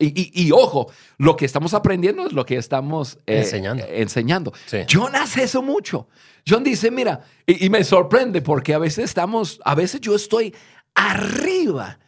Y, 0.00 0.52
ojo, 0.52 0.92
lo 1.18 1.36
que 1.36 1.44
estamos 1.44 1.74
aprendiendo 1.74 2.26
es 2.26 2.32
lo 2.32 2.46
que 2.46 2.56
estamos 2.56 3.18
eh, 3.26 3.38
enseñando. 3.38 3.84
enseñando. 3.88 4.52
John 4.88 5.16
hace 5.16 5.42
eso 5.42 5.60
mucho. 5.60 6.06
John 6.48 6.62
dice, 6.62 6.90
mira, 6.92 7.24
y, 7.44 7.68
me 7.68 7.82
sorprende 7.82 8.40
porque 8.40 8.74
a 8.74 8.78
veces 8.78 9.06
estamos, 9.06 9.60
a 9.64 9.74
veces 9.74 10.00
yo 10.00 10.14
estoy 10.14 10.54
arriba 10.94 11.98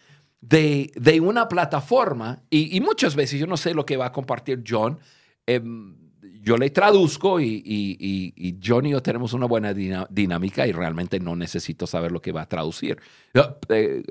de, 0.40 1.20
una 1.20 1.48
plataforma 1.48 2.42
y, 2.48 2.80
muchas 2.80 3.16
veces 3.16 3.40
yo 3.40 3.48
no 3.48 3.56
sé 3.56 3.74
lo 3.74 3.84
que 3.84 3.96
va 3.96 4.06
a 4.06 4.12
compartir 4.12 4.62
John. 4.66 4.98
Em, 5.44 5.96
yo 6.42 6.56
le 6.56 6.70
traduzco 6.70 7.40
y, 7.40 7.62
y, 7.66 8.56
John 8.64 8.86
y 8.86 8.90
yo 8.90 9.02
tenemos 9.02 9.32
una 9.32 9.46
buena 9.46 9.74
dinámica 9.74 10.64
y 10.64 10.72
realmente 10.72 11.18
no 11.18 11.34
necesito 11.34 11.88
saber 11.88 12.12
lo 12.12 12.22
que 12.22 12.30
va 12.30 12.42
a 12.42 12.48
traducir. 12.48 12.98
Eh, 13.34 13.42
eh, 13.68 14.02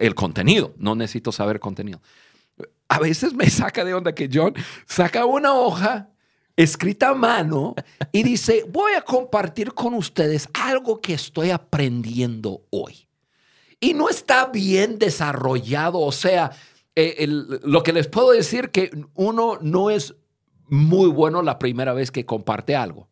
el 0.00 0.14
contenido, 0.16 0.74
no 0.76 0.96
necesito 0.96 1.30
saber 1.30 1.60
contenido 1.60 2.00
a 2.88 2.98
veces 2.98 3.34
me 3.34 3.48
saca 3.50 3.84
de 3.84 3.94
onda 3.94 4.14
que 4.14 4.28
John 4.32 4.54
saca 4.86 5.24
una 5.24 5.54
hoja 5.54 6.10
escrita 6.56 7.10
a 7.10 7.14
mano 7.14 7.74
y 8.10 8.22
dice, 8.22 8.64
voy 8.68 8.92
a 8.94 9.02
compartir 9.02 9.74
con 9.74 9.94
ustedes 9.94 10.48
algo 10.54 11.00
que 11.00 11.14
estoy 11.14 11.50
aprendiendo 11.50 12.62
hoy. 12.70 13.06
Y 13.80 13.94
no 13.94 14.08
está 14.08 14.46
bien 14.46 14.98
desarrollado, 14.98 16.00
o 16.00 16.10
sea, 16.10 16.50
eh, 16.96 17.26
lo 17.28 17.82
que 17.84 17.92
les 17.92 18.08
puedo 18.08 18.32
decir 18.32 18.70
que 18.70 18.90
uno 19.14 19.58
no 19.60 19.90
es 19.90 20.16
muy 20.66 21.08
bueno 21.08 21.42
la 21.42 21.58
primera 21.60 21.92
vez 21.92 22.10
que 22.10 22.26
comparte 22.26 22.74
algo. 22.74 23.08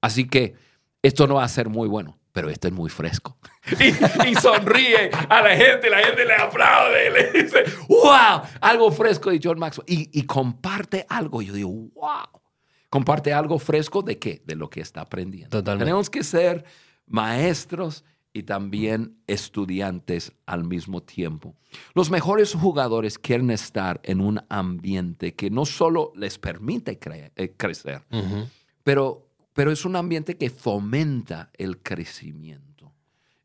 Así 0.00 0.26
que 0.26 0.54
esto 1.02 1.28
no 1.28 1.36
va 1.36 1.44
a 1.44 1.48
ser 1.48 1.68
muy 1.68 1.88
bueno 1.88 2.19
pero 2.40 2.48
esto 2.48 2.68
es 2.68 2.72
muy 2.72 2.88
fresco. 2.88 3.36
y, 4.26 4.34
sonríe 4.34 5.10
a 5.28 5.42
la 5.42 5.54
gente, 5.54 5.90
la 5.90 5.98
gente 5.98 6.24
le 6.24 6.34
aplaude, 6.34 7.10
le 7.10 7.42
dice, 7.42 7.64
wow, 7.86 8.40
algo 8.62 8.90
fresco 8.90 9.28
de 9.28 9.38
John 9.42 9.58
Maxwell. 9.58 9.84
Y, 9.86 10.22
comparte 10.22 11.04
algo. 11.06 11.42
Yo 11.42 11.52
digo, 11.52 11.68
wow. 11.68 12.40
Comparte 12.88 13.34
algo 13.34 13.58
fresco 13.58 14.00
de 14.00 14.18
qué? 14.18 14.40
De 14.46 14.54
lo 14.56 14.70
que 14.70 14.80
está 14.80 15.02
aprendiendo. 15.02 15.50
Totalmente. 15.50 15.84
Tenemos 15.84 16.08
que 16.08 16.24
ser 16.24 16.64
maestros 17.06 18.06
y 18.32 18.44
también 18.44 19.18
estudiantes 19.26 20.32
al 20.46 20.64
mismo 20.64 21.02
tiempo. 21.02 21.54
Los 21.92 22.10
mejores 22.10 22.54
jugadores 22.54 23.18
quieren 23.18 23.50
estar 23.50 24.00
en 24.02 24.22
un 24.22 24.40
ambiente 24.48 25.34
que 25.34 25.50
no 25.50 25.66
solo 25.66 26.10
les 26.16 26.38
permite 26.38 26.98
eh, 27.36 27.52
crecer, 27.54 28.00
pero 28.82 29.29
pero 29.52 29.72
es 29.72 29.84
un 29.84 29.96
ambiente 29.96 30.36
que 30.36 30.50
fomenta 30.50 31.50
el 31.58 31.82
crecimiento. 31.82 32.92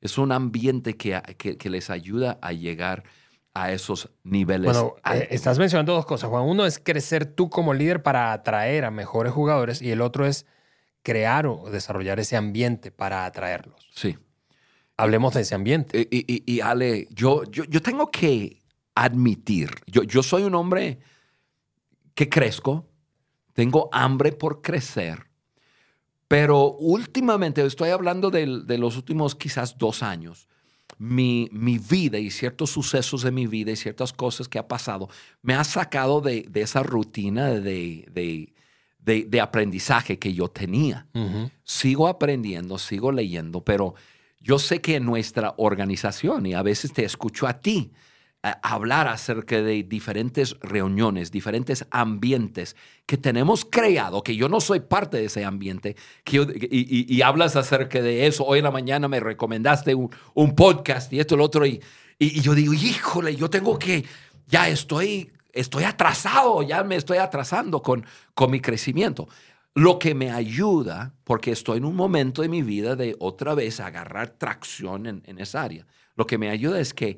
Es 0.01 0.17
un 0.17 0.31
ambiente 0.31 0.97
que, 0.97 1.21
que, 1.37 1.57
que 1.57 1.69
les 1.69 1.89
ayuda 1.89 2.37
a 2.41 2.51
llegar 2.51 3.03
a 3.55 3.71
esos 3.71 4.09
niveles. 4.23 4.65
Bueno, 4.65 4.95
eh, 5.11 5.29
estás 5.31 5.57
mencionando 5.57 5.93
dos 5.93 6.05
cosas, 6.05 6.29
Juan. 6.29 6.43
Uno 6.43 6.65
es 6.65 6.77
crecer 6.77 7.25
tú 7.25 7.49
como 7.49 7.73
líder 7.73 8.03
para 8.03 8.33
atraer 8.33 8.83
a 8.83 8.91
mejores 8.91 9.31
jugadores 9.31 9.81
y 9.81 9.91
el 9.91 10.01
otro 10.01 10.27
es 10.27 10.45
crear 11.01 11.47
o 11.47 11.69
desarrollar 11.71 12.19
ese 12.19 12.35
ambiente 12.35 12.91
para 12.91 13.25
atraerlos. 13.25 13.87
Sí. 13.95 14.17
Hablemos 14.97 15.33
de 15.33 15.41
ese 15.41 15.55
ambiente. 15.55 16.07
Y, 16.11 16.43
y, 16.45 16.59
Ale, 16.59 17.07
yo, 17.11 17.43
yo, 17.45 17.63
yo, 17.63 17.81
tengo 17.81 18.11
que 18.11 18.61
admitir, 18.93 19.69
yo, 19.87 20.03
yo 20.03 20.21
soy 20.21 20.43
un 20.43 20.55
hombre 20.55 20.99
que 22.13 22.27
crezco, 22.27 22.89
tengo 23.53 23.89
hambre 23.91 24.31
por 24.33 24.61
crecer, 24.61 25.27
pero 26.27 26.73
últimamente, 26.73 27.65
estoy 27.65 27.89
hablando 27.89 28.31
de, 28.31 28.63
de 28.65 28.77
los 28.77 28.97
últimos 28.97 29.35
quizás 29.35 29.77
dos 29.77 30.01
años, 30.03 30.47
mi, 30.97 31.49
mi, 31.51 31.77
vida 31.77 32.17
y 32.17 32.31
ciertos 32.31 32.71
sucesos 32.71 33.21
de 33.23 33.31
mi 33.31 33.47
vida 33.47 33.71
y 33.71 33.75
ciertas 33.75 34.13
cosas 34.13 34.47
que 34.47 34.57
ha 34.57 34.67
pasado 34.67 35.09
me 35.41 35.53
ha 35.53 35.63
sacado 35.63 36.21
de, 36.21 36.43
de 36.43 36.61
esa 36.61 36.83
rutina 36.83 37.49
de, 37.49 38.07
de, 38.11 39.25
de, 39.25 39.41
aprendizaje 39.41 40.17
que 40.17 40.33
yo 40.33 40.47
tenía. 40.47 41.07
Sigo 41.63 42.07
aprendiendo, 42.07 42.77
sigo 42.77 43.11
leyendo, 43.11 43.63
pero 43.63 43.93
yo 44.39 44.57
sé 44.57 44.79
que 44.79 44.95
en 44.95 45.05
nuestra 45.05 45.53
organización, 45.57 46.45
y 46.45 46.53
a 46.53 46.61
veces 46.61 46.93
te 46.93 47.03
escucho 47.03 47.45
a 47.45 47.59
ti, 47.59 47.91
hablar 48.51 49.07
acerca 49.07 49.61
de 49.61 49.81
diferentes 49.83 50.55
reuniones, 50.59 51.31
diferentes 51.31 51.85
ambientes 51.89 52.75
que 53.07 53.17
tenemos 53.17 53.65
creado, 53.65 54.21
que 54.21 54.35
yo 54.35 54.49
no 54.49 54.61
soy 54.61 54.81
parte 54.81 55.17
de 55.17 55.25
ese 55.25 55.43
ambiente, 55.43 55.95
y, 56.29 57.21
hablas 57.21 57.55
acerca 57.55 58.01
de 58.01 58.27
eso. 58.27 58.45
Hoy 58.45 58.59
en 58.59 58.65
la 58.65 58.71
mañana 58.71 59.07
me 59.07 59.19
recomendaste 59.19 59.95
un, 59.95 60.55
podcast 60.55 61.11
y 61.11 61.19
esto 61.19 61.35
lo 61.35 61.45
otro, 61.45 61.65
y, 61.65 61.81
y, 62.19 62.41
yo 62.41 62.53
digo, 62.53 62.73
híjole, 62.73 63.35
yo 63.35 63.49
tengo 63.49 63.79
que, 63.79 64.05
ya 64.47 64.69
estoy, 64.69 65.31
estoy 65.51 65.85
atrasado, 65.85 66.61
ya 66.61 66.83
me 66.83 66.97
estoy 66.97 67.17
atrasando 67.17 67.81
con, 67.81 68.05
con 68.35 68.51
mi 68.51 68.59
crecimiento. 68.59 69.27
Lo 69.73 69.97
que 69.97 70.13
me 70.13 70.31
ayuda, 70.31 71.13
porque 71.23 71.51
estoy 71.51 71.79
en 71.79 71.85
un 71.85 71.95
momento 71.95 72.43
de 72.43 72.49
mi 72.49 72.61
vida 72.61 72.95
de 72.95 73.15
otra 73.19 73.55
vez 73.55 73.79
agarrar 73.79 74.29
tracción 74.29 75.23
en 75.25 75.39
esa 75.39 75.63
área, 75.63 75.85
lo 76.15 76.25
que 76.25 76.37
me 76.37 76.49
ayuda 76.49 76.79
es 76.79 76.93
que 76.93 77.17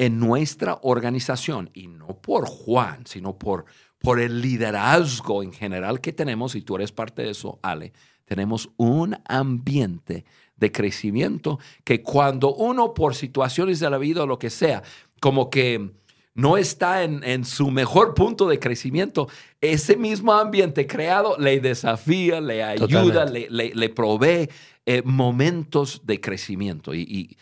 en 0.00 0.18
nuestra 0.18 0.78
organización, 0.80 1.68
y 1.74 1.86
no 1.86 2.06
por 2.22 2.46
Juan, 2.46 3.04
sino 3.04 3.36
por, 3.36 3.66
por 3.98 4.18
el 4.18 4.40
liderazgo 4.40 5.42
en 5.42 5.52
general 5.52 6.00
que 6.00 6.14
tenemos, 6.14 6.54
y 6.54 6.62
tú 6.62 6.76
eres 6.76 6.90
parte 6.90 7.20
de 7.20 7.32
eso, 7.32 7.58
Ale, 7.60 7.92
tenemos 8.24 8.70
un 8.78 9.18
ambiente 9.26 10.24
de 10.56 10.72
crecimiento 10.72 11.58
que 11.84 12.02
cuando 12.02 12.54
uno 12.54 12.94
por 12.94 13.14
situaciones 13.14 13.78
de 13.78 13.90
la 13.90 13.98
vida 13.98 14.22
o 14.22 14.26
lo 14.26 14.38
que 14.38 14.48
sea, 14.48 14.82
como 15.20 15.50
que 15.50 15.90
no 16.32 16.56
está 16.56 17.04
en, 17.04 17.44
su 17.44 17.70
mejor 17.70 18.14
punto 18.14 18.48
de 18.48 18.58
crecimiento, 18.58 19.28
ese 19.60 19.98
mismo 19.98 20.32
ambiente 20.32 20.86
creado 20.86 21.36
le 21.36 21.60
desafía, 21.60 22.40
le 22.40 22.64
ayuda, 22.64 23.26
le, 23.26 23.88
provee 23.90 24.48
eh, 24.86 25.02
momentos 25.04 26.00
de 26.06 26.22
crecimiento. 26.22 26.94
y 26.94 27.00
y, 27.02 27.36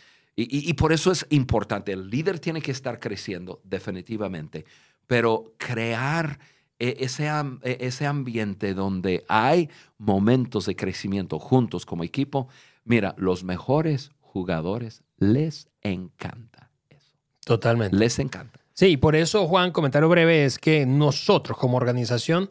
por 0.74 0.92
eso 0.92 1.10
es 1.10 1.26
importante. 1.30 1.92
El 1.92 2.10
líder 2.10 2.38
tiene 2.38 2.62
que 2.62 2.70
estar 2.70 3.00
creciendo, 3.00 3.60
definitivamente, 3.64 4.64
pero 5.06 5.54
crear 5.56 6.38
e, 6.78 6.98
ese, 7.00 7.26
e, 7.26 7.78
ese 7.80 8.06
ambiente 8.06 8.74
donde 8.74 9.24
hay 9.28 9.68
momentos 9.98 10.66
de 10.66 10.76
crecimiento 10.76 11.38
juntos 11.40 11.84
como 11.84 12.04
equipo. 12.04 12.48
Mira, 12.84 13.14
los 13.18 13.42
mejores 13.42 14.12
jugadores 14.20 15.02
les 15.16 15.68
encanta 15.82 16.70
eso. 16.88 17.16
Totalmente. 17.44 17.96
Les 17.96 18.18
encanta. 18.20 18.60
Sí, 18.74 18.96
por 18.96 19.16
eso, 19.16 19.48
Juan, 19.48 19.72
comentario 19.72 20.08
breve 20.08 20.44
es 20.44 20.60
que 20.60 20.86
nosotros 20.86 21.58
como 21.58 21.76
organización, 21.76 22.48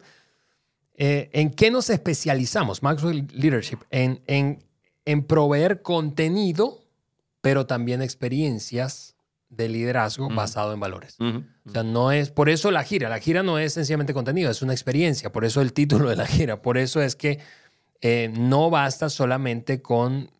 eh, 0.94 1.30
¿en 1.32 1.50
qué 1.50 1.70
nos 1.70 1.88
especializamos? 1.88 2.82
Maxwell 2.82 3.26
Leadership, 3.32 3.78
en, 3.88 4.20
en, 4.26 4.62
en 5.06 5.22
proveer 5.22 5.80
contenido 5.80 6.80
pero 7.48 7.64
también 7.64 8.02
experiencias 8.02 9.16
de 9.48 9.70
liderazgo 9.70 10.28
basado 10.28 10.74
en 10.74 10.80
valores. 10.80 11.16
O 11.18 11.70
sea, 11.70 11.82
no 11.82 12.12
es, 12.12 12.30
por 12.30 12.50
eso 12.50 12.70
la 12.70 12.84
gira, 12.84 13.08
la 13.08 13.20
gira 13.20 13.42
no 13.42 13.58
es 13.58 13.72
sencillamente 13.72 14.12
contenido, 14.12 14.50
es 14.50 14.60
una 14.60 14.74
experiencia, 14.74 15.32
por 15.32 15.46
eso 15.46 15.62
el 15.62 15.72
título 15.72 16.10
de 16.10 16.16
la 16.16 16.26
gira, 16.26 16.60
por 16.60 16.76
eso 16.76 17.00
es 17.00 17.16
que 17.16 17.38
eh, 18.02 18.30
no 18.38 18.68
basta 18.68 19.08
solamente 19.08 19.80
con 19.80 20.30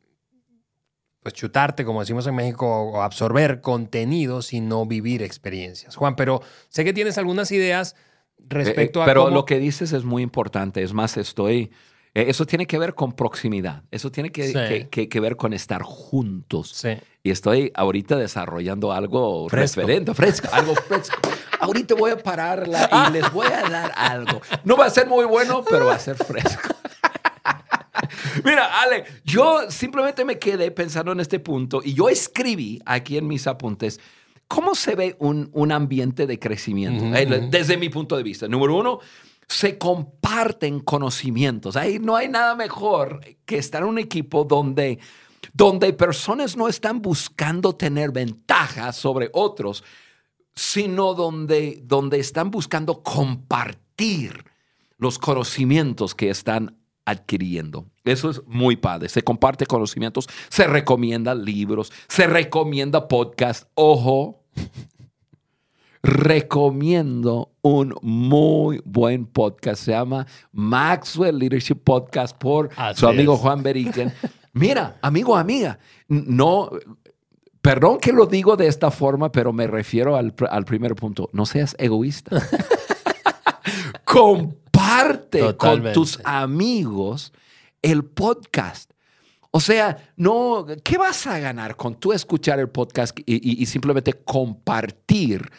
pues 1.22 1.32
chutarte, 1.32 1.86
como 1.86 2.00
decimos 2.00 2.26
en 2.26 2.34
México, 2.34 2.66
o 2.66 3.00
absorber 3.00 3.62
contenido, 3.62 4.42
sino 4.42 4.84
vivir 4.84 5.22
experiencias. 5.22 5.96
Juan, 5.96 6.14
pero 6.14 6.42
sé 6.68 6.84
que 6.84 6.92
tienes 6.92 7.16
algunas 7.16 7.50
ideas 7.52 7.96
respecto 8.36 9.00
eh, 9.00 9.04
a... 9.04 9.06
Pero 9.06 9.30
lo 9.30 9.46
que 9.46 9.58
dices 9.58 9.94
es 9.94 10.04
muy 10.04 10.22
importante, 10.22 10.82
es 10.82 10.92
más, 10.92 11.16
estoy 11.16 11.62
eh, 11.62 11.70
eso 12.14 12.46
tiene 12.46 12.66
que 12.66 12.78
ver 12.78 12.94
con 12.94 13.12
proximidad, 13.12 13.82
eso 13.90 14.10
tiene 14.10 14.30
que, 14.30 14.88
que, 14.90 15.20
ver 15.20 15.36
con 15.36 15.52
estar 15.52 15.82
juntos. 15.82 16.84
Y 17.22 17.30
estoy 17.30 17.70
ahorita 17.74 18.16
desarrollando 18.16 18.92
algo 18.92 19.48
fresco. 19.48 19.80
referente, 19.80 20.14
fresco, 20.14 20.48
algo 20.52 20.74
fresco. 20.88 21.16
ahorita 21.60 21.94
voy 21.94 22.12
a 22.12 22.18
pararla 22.18 23.08
y 23.08 23.12
les 23.12 23.32
voy 23.32 23.46
a 23.46 23.68
dar 23.68 23.92
algo. 23.96 24.40
No 24.64 24.76
va 24.76 24.86
a 24.86 24.90
ser 24.90 25.06
muy 25.06 25.24
bueno, 25.24 25.64
pero 25.68 25.86
va 25.86 25.94
a 25.94 25.98
ser 25.98 26.16
fresco. 26.16 26.74
Mira, 28.44 28.80
Ale, 28.80 29.04
yo 29.24 29.70
simplemente 29.70 30.24
me 30.24 30.38
quedé 30.38 30.70
pensando 30.70 31.12
en 31.12 31.20
este 31.20 31.40
punto 31.40 31.80
y 31.84 31.94
yo 31.94 32.08
escribí 32.08 32.80
aquí 32.86 33.18
en 33.18 33.26
mis 33.26 33.46
apuntes 33.46 34.00
cómo 34.46 34.74
se 34.74 34.94
ve 34.94 35.16
un, 35.18 35.50
un 35.52 35.72
ambiente 35.72 36.26
de 36.26 36.38
crecimiento 36.38 37.04
eh, 37.14 37.48
desde 37.50 37.76
mi 37.76 37.90
punto 37.90 38.16
de 38.16 38.22
vista. 38.22 38.48
Número 38.48 38.76
uno, 38.76 39.00
se 39.48 39.78
comparten 39.78 40.80
conocimientos. 40.80 41.76
Ahí 41.76 41.98
no 41.98 42.16
hay 42.16 42.28
nada 42.28 42.54
mejor 42.54 43.20
que 43.46 43.58
estar 43.58 43.82
en 43.82 43.88
un 43.88 43.98
equipo 43.98 44.44
donde, 44.44 44.98
donde 45.52 45.92
personas 45.94 46.56
no 46.56 46.68
están 46.68 47.00
buscando 47.00 47.74
tener 47.74 48.12
ventajas 48.12 48.96
sobre 48.96 49.30
otros, 49.32 49.82
sino 50.54 51.14
donde, 51.14 51.80
donde 51.84 52.18
están 52.18 52.50
buscando 52.50 53.02
compartir 53.02 54.44
los 54.98 55.18
conocimientos 55.18 56.14
que 56.14 56.28
están 56.28 56.76
adquiriendo. 57.06 57.86
Eso 58.04 58.28
es 58.28 58.42
muy 58.46 58.76
padre. 58.76 59.08
Se 59.08 59.22
comparte 59.22 59.64
conocimientos, 59.64 60.28
se 60.50 60.66
recomienda 60.66 61.34
libros, 61.34 61.90
se 62.06 62.26
recomienda 62.26 63.08
podcast. 63.08 63.66
Ojo, 63.74 64.44
recomiendo 66.02 67.52
un 67.62 67.94
muy 68.02 68.80
buen 68.84 69.26
podcast. 69.26 69.82
Se 69.84 69.92
llama 69.92 70.26
Maxwell 70.52 71.38
Leadership 71.38 71.76
Podcast 71.76 72.36
por 72.36 72.70
su 72.94 73.06
amigo 73.06 73.36
Juan 73.36 73.62
Beriken. 73.62 74.12
Mira, 74.52 74.98
amigo, 75.02 75.36
amiga, 75.36 75.78
no, 76.08 76.70
perdón 77.60 77.98
que 77.98 78.12
lo 78.12 78.26
digo 78.26 78.56
de 78.56 78.66
esta 78.66 78.90
forma, 78.90 79.30
pero 79.30 79.52
me 79.52 79.66
refiero 79.66 80.16
al, 80.16 80.64
primer 80.64 80.94
punto. 80.94 81.28
No 81.32 81.46
seas 81.46 81.76
egoísta. 81.78 82.42
Comparte 84.04 85.56
con 85.56 85.92
tus 85.92 86.18
amigos 86.24 87.32
el 87.82 88.04
podcast. 88.04 88.90
O 89.50 89.60
sea, 89.60 90.12
no, 90.16 90.66
¿qué 90.82 90.98
vas 90.98 91.26
a 91.26 91.38
ganar 91.38 91.76
con 91.76 91.94
tú 91.94 92.12
escuchar 92.12 92.58
el 92.58 92.68
podcast 92.68 93.16
y 93.26 93.64
simplemente 93.66 94.12
compartir 94.12 95.50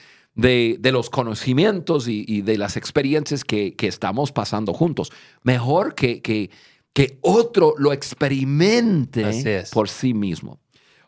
de, 0.41 0.91
los 0.91 1.10
conocimientos 1.10 2.08
y, 2.08 2.41
de 2.41 2.58
las 2.58 2.78
experiencias 2.78 3.43
que, 3.43 3.75
estamos 3.80 4.32
pasando 4.32 4.73
juntos. 4.73 5.12
Mejor 5.43 5.95
que, 5.95 6.21
que, 6.21 6.49
otro 7.21 7.75
lo 7.78 7.93
experimente 7.93 9.65
por 9.71 9.89
sí 9.89 10.13
mismo. 10.13 10.60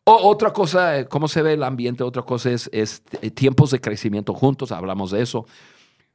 otra 0.03 0.53
cosa, 0.53 1.05
¿cómo 1.05 1.27
se 1.27 1.41
ve 1.41 1.53
el 1.53 1.63
ambiente? 1.63 2.03
Otra 2.03 2.23
cosa 2.23 2.51
es, 2.51 2.69
es 2.73 3.03
tiempos 3.33 3.71
de 3.71 3.81
crecimiento 3.81 4.33
juntos, 4.33 4.71
hablamos 4.71 5.11
de 5.11 5.21
eso. 5.21 5.45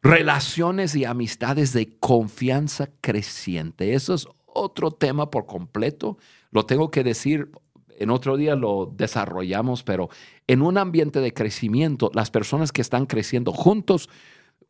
Relaciones 0.03 0.95
y 0.95 1.05
amistades 1.05 1.73
de 1.73 1.99
confianza 1.99 2.91
creciente. 3.01 3.95
Eso 3.95 4.15
es 4.15 4.29
otro 4.47 4.91
tema 4.91 5.31
por 5.31 5.47
completo. 5.47 6.19
Lo 6.51 6.65
tengo 6.65 6.91
que 6.91 7.03
decir 7.03 7.51
en 7.99 8.11
otro 8.11 8.37
día 8.37 8.55
lo 8.57 8.93
desarrollamos, 8.97 9.83
pero 9.83 10.09
en 10.47 10.63
un 10.63 10.79
ambiente 10.79 11.21
de 11.21 11.33
crecimiento, 11.33 12.11
las 12.15 12.31
personas 12.31 12.73
que 12.73 12.83
están 12.83 13.07
creciendo 13.07 13.53
juntos 13.53 14.09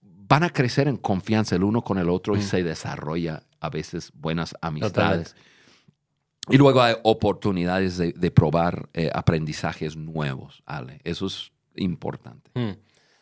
van 0.00 0.42
a 0.42 0.50
crecer 0.50 0.88
en 0.88 0.96
confianza 0.96 1.56
el 1.56 1.64
uno 1.64 1.82
con 1.82 1.98
el 1.98 2.08
otro 2.08 2.34
y 2.34 2.40
mm. 2.40 2.42
se 2.42 2.62
desarrolla 2.62 3.42
a 3.60 3.70
veces 3.70 4.12
buenas 4.14 4.54
amistades. 4.60 5.36
Y 6.48 6.58
luego 6.58 6.80
hay 6.80 6.94
oportunidades 7.02 7.98
de, 7.98 8.30
probar 8.30 8.88
eh, 8.94 9.10
aprendizajes 9.12 9.96
nuevos, 9.96 10.62
Ale. 10.64 11.00
Eso 11.02 11.26
es 11.26 11.50
importante. 11.74 12.50
Mm. 12.54 12.78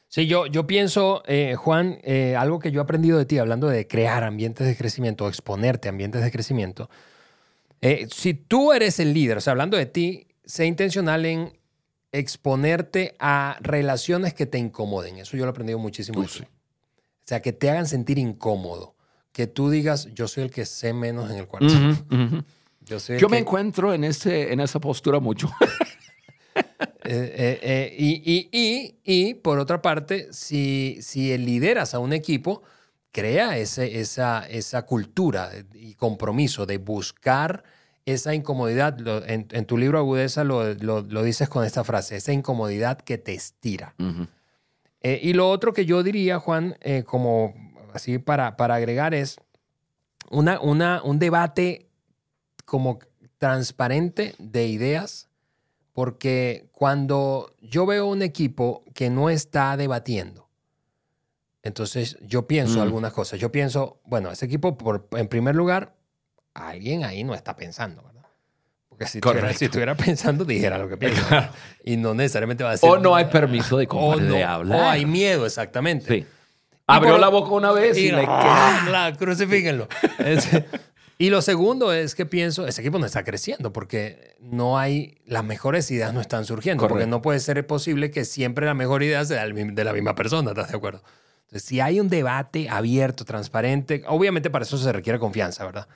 Sí, 0.09 0.27
yo, 0.27 0.47
yo 0.47 0.67
pienso, 0.67 1.23
eh, 1.27 1.57
Juan, 1.57 1.99
eh, 2.05 2.37
algo 2.37 2.61
que 2.61 2.71
yo 2.71 2.81
he 2.81 2.83
aprendido 2.85 3.19
de 3.19 3.25
ti, 3.25 3.39
hablando 3.39 3.67
de 3.67 3.89
crear 3.89 4.23
ambientes 4.23 4.67
de 4.67 4.77
crecimiento, 4.77 5.27
exponerte 5.27 5.89
a 5.89 5.91
ambientes 5.91 6.23
de 6.23 6.31
crecimiento. 6.31 6.89
Eh, 7.85 8.09
si 8.13 8.35
tú 8.35 8.73
eres 8.73 8.99
el 8.99 9.13
líder, 9.15 9.37
o 9.39 9.41
sea, 9.41 9.53
hablando 9.53 9.77
de 9.77 9.87
ti, 9.87 10.27
sé 10.45 10.67
intencional 10.67 11.25
en 11.27 11.53
exponerte 12.13 13.15
a 13.19 13.57
relaciones 13.61 14.35
que 14.35 14.47
te 14.47 14.59
incomoden. 14.59 15.19
Eso 15.19 15.37
yo 15.37 15.45
lo 15.45 15.51
he 15.51 15.53
aprendido 15.53 15.79
muchísimo. 15.79 16.23
ti. 16.23 16.29
sí. 16.29 16.43
O 16.45 17.27
sea, 17.27 17.41
que 17.43 17.53
te 17.53 17.71
hagan 17.71 17.87
sentir 17.87 18.19
incómodo. 18.19 18.95
Que 19.33 19.47
tú 19.47 19.69
digas, 19.71 20.09
yo 20.15 20.29
soy 20.29 20.45
el 20.45 20.51
que 20.51 20.65
sé 20.65 20.93
menos 20.93 21.31
en 21.31 21.39
el 21.39 21.47
cuarto. 21.49 21.75
Yo, 22.83 23.01
soy 23.01 23.19
Yo 23.19 23.29
me 23.29 23.37
que- 23.39 23.41
encuentro 23.43 23.93
en, 23.95 24.05
ese, 24.05 24.53
en 24.53 24.61
esa 24.61 24.79
postura 24.81 25.21
mucho. 25.21 25.51
Eh, 27.07 27.35
eh, 27.37 27.59
eh, 27.63 27.97
y, 27.99 28.23
y- 28.33 28.49
y- 28.51 28.95
y, 29.05 29.35
por 29.35 29.59
otra 29.59 29.83
parte, 29.83 30.29
si, 30.33 30.97
si 31.03 31.37
lideras 31.37 31.93
a 31.93 31.99
un 31.99 32.15
equipo, 32.15 32.63
crea 33.15 33.57
ese, 33.57 34.01
esa, 34.01 34.45
esa 34.49 34.83
cultura 34.87 35.53
y 35.73 35.95
compromiso 35.95 36.67
de 36.67 36.79
buscar 36.79 37.63
esa 38.05 38.35
incomodidad. 38.35 38.99
Lo- 38.99 39.25
en, 39.25 39.47
en 39.53 39.65
tu 39.67 39.79
libro 39.79 39.99
Agudeza 40.01 40.43
lo, 40.43 40.75
lo- 40.75 41.03
lo 41.03 41.23
dices 41.23 41.49
con 41.49 41.65
esta 41.65 41.85
frase, 41.85 42.17
esa 42.17 42.33
incomodidad 42.33 42.99
que 42.99 43.17
te 43.17 43.33
estira. 43.33 43.95
Eh, 45.01 45.21
y 45.23 45.33
lo 45.33 45.49
otro 45.49 45.73
que 45.73 45.87
yo 45.87 46.03
diría, 46.03 46.41
Juan, 46.41 46.77
eh, 46.81 47.05
como 47.05 47.55
así 47.93 48.19
para, 48.19 48.57
para 48.57 48.75
agregar 48.75 49.15
es 49.15 49.37
una, 50.31 50.59
una, 50.61 51.01
un 51.05 51.21
debate 51.21 51.87
como 52.65 52.99
transparente 53.39 54.35
de 54.41 54.67
ideas, 54.67 55.29
porque 55.93 56.67
cuando 56.73 57.55
yo 57.61 57.87
veo 57.87 58.07
un 58.07 58.23
equipo 58.23 58.83
que 58.93 59.09
no 59.09 59.31
está 59.31 59.77
debatiendo, 59.77 60.44
entonces 61.65 62.17
yo 62.23 62.47
pienso 62.47 62.79
Mm. 62.79 62.83
algunas 62.83 63.13
cosas. 63.13 63.41
Yo 63.41 63.51
pienso, 63.51 64.01
bueno, 64.05 64.31
ese 64.31 64.47
equipo, 64.47 64.79
por, 64.79 65.09
en 65.13 65.27
primer 65.29 65.55
lugar, 65.57 65.95
alguien 66.55 67.03
ahí 67.05 67.25
no 67.25 67.35
está 67.35 67.57
pensando, 67.57 68.03
¿verdad? 68.03 68.23
Porque 68.89 69.07
si 69.07 69.19
estuviera, 69.19 69.53
si 69.55 69.65
estuviera 69.65 69.97
pensando, 69.97 70.45
dijera 70.45 70.79
lo 70.79 70.89
que 70.89 70.97
piensa. 70.97 71.51
Y 71.83 71.97
no 71.97 72.15
necesariamente 72.15 72.63
va 72.63 72.71
a 72.71 72.73
decir... 72.75 72.89
O 72.89 72.99
no 72.99 73.17
hay 73.17 73.25
permiso 73.25 73.77
de, 73.77 73.87
o, 73.91 74.15
compa- 74.15 74.21
de 74.21 74.29
no, 74.45 74.49
hablar. 74.49 74.81
o 74.81 74.85
hay 74.89 75.05
miedo, 75.05 75.47
exactamente. 75.47 76.07
Sí. 76.21 76.27
Abrió 76.87 77.13
por- 77.15 77.21
la 77.21 77.29
boca 77.29 77.51
una 77.51 77.73
vez 77.73 77.97
y, 77.99 78.07
Y, 78.09 78.11
le 78.13 78.23
la, 78.27 79.13
crucifíquenlo. 79.19 79.89
Y 81.17 81.31
lo 81.31 81.43
segundo 81.43 81.93
es 81.93 82.15
que 82.15 82.27
pienso, 82.27 82.67
ese 82.67 82.81
equipo 82.83 82.99
no 82.99 83.07
está 83.07 83.23
creciendo 83.25 83.73
porque 83.73 84.37
no 84.41 84.79
hay, 84.79 85.19
las 85.27 85.45
mejores 85.45 85.89
ideas 85.91 86.13
no 86.13 86.21
están 86.21 86.45
surgiendo. 86.45 86.81
Porque 86.83 86.93
Correcto. 86.95 87.11
no 87.11 87.23
puede 87.23 87.39
ser 87.41 87.65
posible 87.67 88.11
que 88.11 88.25
siempre 88.25 88.67
la 88.67 88.75
mejor 88.75 89.03
idea 89.03 89.25
sea 89.25 89.47
de 89.47 89.85
la 89.85 89.93
misma 89.93 90.15
persona, 90.15 90.51
¿estás 90.51 90.71
de 90.71 90.77
acuerdo? 90.77 91.03
Entonces, 91.45 91.65
si 91.69 91.81
hay 91.81 92.01
un 92.01 92.09
debate 92.09 92.69
abierto, 92.69 93.25
transparente, 93.25 94.03
obviamente 94.09 94.51
para 94.51 94.65
eso 94.65 94.77
se 94.79 94.93
requiere 94.93 95.19
confianza, 95.19 95.65
¿verdad? 95.65 95.87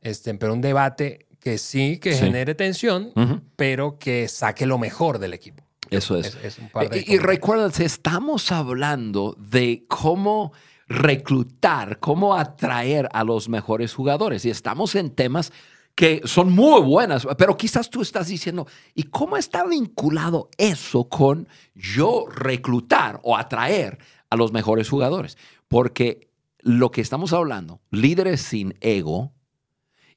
Este, 0.00 0.32
pero 0.34 0.52
un 0.52 0.60
debate 0.60 1.26
que 1.40 1.58
sí, 1.58 1.98
que 1.98 2.12
Sí. 2.14 2.20
genere 2.24 2.54
tensión, 2.54 3.12
pero 3.56 3.98
que 3.98 4.28
saque 4.28 4.66
lo 4.66 4.78
mejor 4.78 5.18
del 5.18 5.34
equipo. 5.34 5.62
Eso 5.90 6.16
es. 6.16 6.26
Es, 6.26 6.44
es 6.44 6.58
un 6.58 6.68
par 6.68 6.88
de 6.88 6.98
Y, 7.06 7.14
y 7.14 7.18
recuérdense, 7.18 7.84
estamos 7.84 8.52
hablando 8.52 9.34
de 9.38 9.84
cómo 9.88 10.52
reclutar, 10.86 11.98
cómo 11.98 12.34
atraer 12.36 13.08
a 13.12 13.24
los 13.24 13.48
mejores 13.48 13.94
jugadores. 13.94 14.44
Y 14.44 14.50
estamos 14.50 14.94
en 14.94 15.10
temas 15.10 15.52
que 15.94 16.20
son 16.24 16.52
muy 16.52 16.80
buenas, 16.82 17.26
pero 17.36 17.56
quizás 17.56 17.90
tú 17.90 18.00
estás 18.02 18.28
diciendo, 18.28 18.66
¿y 18.94 19.04
cómo 19.04 19.36
está 19.36 19.64
vinculado 19.64 20.48
eso 20.56 21.08
con 21.08 21.48
yo 21.74 22.26
reclutar 22.28 23.18
o 23.22 23.36
atraer 23.36 23.98
a 24.30 24.36
los 24.36 24.52
mejores 24.52 24.88
jugadores? 24.88 25.36
Porque 25.68 26.30
lo 26.60 26.90
que 26.90 27.00
estamos 27.00 27.32
hablando, 27.32 27.80
líderes 27.90 28.40
sin 28.40 28.74
ego 28.80 29.32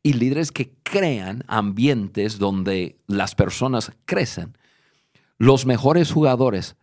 y 0.02 0.14
líderes 0.14 0.52
que 0.52 0.74
crean 0.84 1.44
ambientes 1.48 2.38
donde 2.38 2.98
las 3.08 3.36
personas 3.36 3.92
crecen, 4.06 4.58
los 5.38 5.66
mejores 5.66 6.12
jugadores 6.12 6.76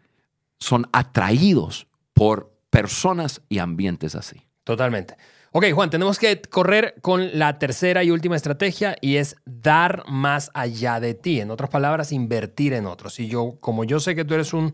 son 0.58 0.86
atraídos 0.92 1.86
por 2.12 2.52
personas 2.70 3.42
y 3.48 3.58
ambientes 3.58 4.14
así. 4.14 4.42
Totalmente. 4.64 5.16
Ok, 5.52 5.64
Juan, 5.72 5.90
tenemos 5.90 6.18
que 6.18 6.40
correr 6.42 6.94
con 7.02 7.36
la 7.38 7.58
tercera 7.58 8.04
y 8.04 8.12
última 8.12 8.36
estrategia 8.36 8.96
y 9.00 9.16
es 9.16 9.34
dar 9.44 10.04
más 10.06 10.50
allá 10.54 11.00
de 11.00 11.14
ti. 11.14 11.40
En 11.40 11.50
otras 11.50 11.70
palabras, 11.70 12.12
invertir 12.12 12.72
en 12.72 12.86
otros. 12.86 13.18
Y 13.18 13.26
yo, 13.26 13.56
como 13.60 13.82
yo 13.84 13.98
sé 13.98 14.14
que 14.14 14.24
tú 14.24 14.34
eres 14.34 14.52
un, 14.52 14.72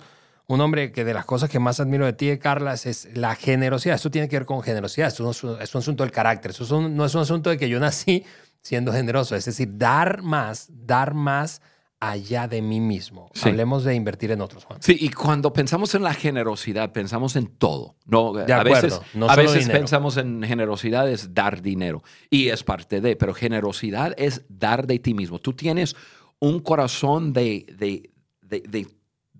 un 0.49 0.61
hombre 0.61 0.93
que 0.93 1.05
de 1.05 1.13
las 1.15 1.25
cosas 1.25 1.51
que 1.51 1.59
más 1.59 1.81
admiro 1.81 2.05
de 2.07 2.13
ti, 2.13 2.37
Carla, 2.39 2.75
es, 2.75 3.09
la 3.17 3.35
generosidad. 3.35 3.97
Esto 3.97 4.11
tiene 4.11 4.29
que 4.29 4.37
ver 4.37 4.47
con 4.47 4.63
generosidad. 4.63 5.09
Esto 5.09 5.25
no 5.25 5.31
es 5.33 5.43
un, 5.43 5.61
es 5.61 5.75
un 5.75 5.81
asunto 5.81 6.05
del 6.05 6.13
carácter. 6.13 6.53
Esto 6.53 6.65
es 6.65 6.71
un- 6.71 6.95
no 6.95 7.05
es 7.05 7.15
un 7.15 7.23
asunto 7.23 7.51
de 7.51 7.59
que 7.59 7.69
yo 7.69 7.81
nací 7.81 8.25
siendo 8.63 8.93
generoso. 8.93 9.35
Es 9.35 9.45
decir, 9.45 9.69
dar 9.73 10.23
más, 10.23 10.69
dar 10.71 11.15
más 11.15 11.63
allá 11.99 12.47
de 12.47 12.63
mí 12.63 12.79
mismo. 12.79 13.31
Sí. 13.35 13.49
Hablemos 13.49 13.83
de 13.83 13.95
invertir 13.95 14.31
en 14.31 14.41
otros, 14.41 14.65
Juan. 14.67 14.81
Sí, 14.83 14.97
y 15.01 15.09
cuando 15.11 15.53
pensamos 15.53 15.95
en 15.97 16.03
la 16.05 16.15
generosidad, 16.15 16.93
pensamos 16.93 17.35
en 17.37 17.47
todo. 17.49 17.97
No, 18.05 18.33
De 18.35 18.53
a 18.53 18.61
acuerdo, 18.61 18.83
veces, 18.83 19.01
no 19.15 19.29
a 19.29 19.35
veces 19.35 19.61
dinero. 19.61 19.79
pensamos 19.81 20.17
en 20.17 20.43
generosidad 20.45 21.11
es 21.11 21.33
dar 21.35 21.61
dinero 21.63 22.03
y 22.31 22.51
es 22.51 22.63
parte 22.63 23.01
de, 23.01 23.17
pero 23.17 23.35
generosidad 23.35 24.15
es 24.19 24.45
dar 24.49 24.87
de 24.87 24.99
ti 25.01 25.15
mismo. 25.15 25.41
Tú 25.41 25.55
tienes 25.55 25.97
un 26.39 26.61
corazón 26.61 27.33
de, 27.33 27.67
de, 27.77 28.11
de, 28.43 28.61
de- 28.69 28.87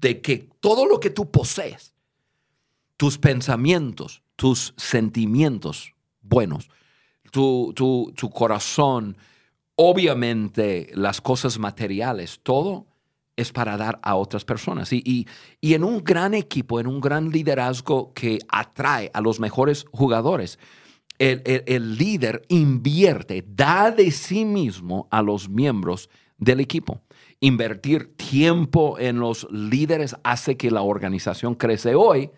de 0.01 0.21
que 0.21 0.49
todo 0.61 0.87
lo 0.87 1.01
que 1.01 1.11
tú 1.11 1.31
posees, 1.31 1.95
tus 2.97 3.19
pensamientos, 3.19 4.23
tus 4.37 4.75
sentimientos 4.77 5.93
buenos, 6.21 6.69
tu, 7.31 7.73
tu, 7.75 8.13
tu 8.17 8.31
corazón, 8.31 9.17
obviamente 9.75 10.91
las 10.95 11.21
cosas 11.21 11.59
materiales, 11.59 12.41
todo 12.43 12.87
es 13.37 13.53
para 13.53 13.77
dar 13.77 13.99
a 14.03 14.15
otras 14.17 14.45
personas. 14.45 14.93
Y, 14.93 15.03
y- 15.05 15.27
y 15.61 15.75
en 15.75 15.85
un 15.85 16.03
gran 16.03 16.33
equipo, 16.33 16.81
en 16.81 16.87
un 16.87 17.01
gran 17.01 17.29
liderazgo 17.31 18.13
que 18.15 18.39
atrae 18.49 19.11
a 19.13 19.21
los 19.21 19.39
mejores 19.41 19.85
jugadores, 19.93 20.59
el, 21.19 21.43
el- 21.45 21.63
el 21.67 21.97
líder 21.99 22.43
invierte, 22.49 23.45
da 23.47 23.91
de 23.91 24.11
sí 24.11 24.45
mismo 24.47 25.07
a 25.11 25.21
los 25.23 25.49
miembros 25.51 26.09
del 26.39 26.61
equipo. 26.61 27.03
Invertir 27.41 28.17
tiempo 28.17 28.99
en 28.99 29.19
los 29.19 29.47
líderes 29.51 30.17
hace 30.23 30.57
que 30.57 30.71
la 30.71 30.81
organización 30.81 31.55
crece 31.55 31.95
hoy. 31.95 32.31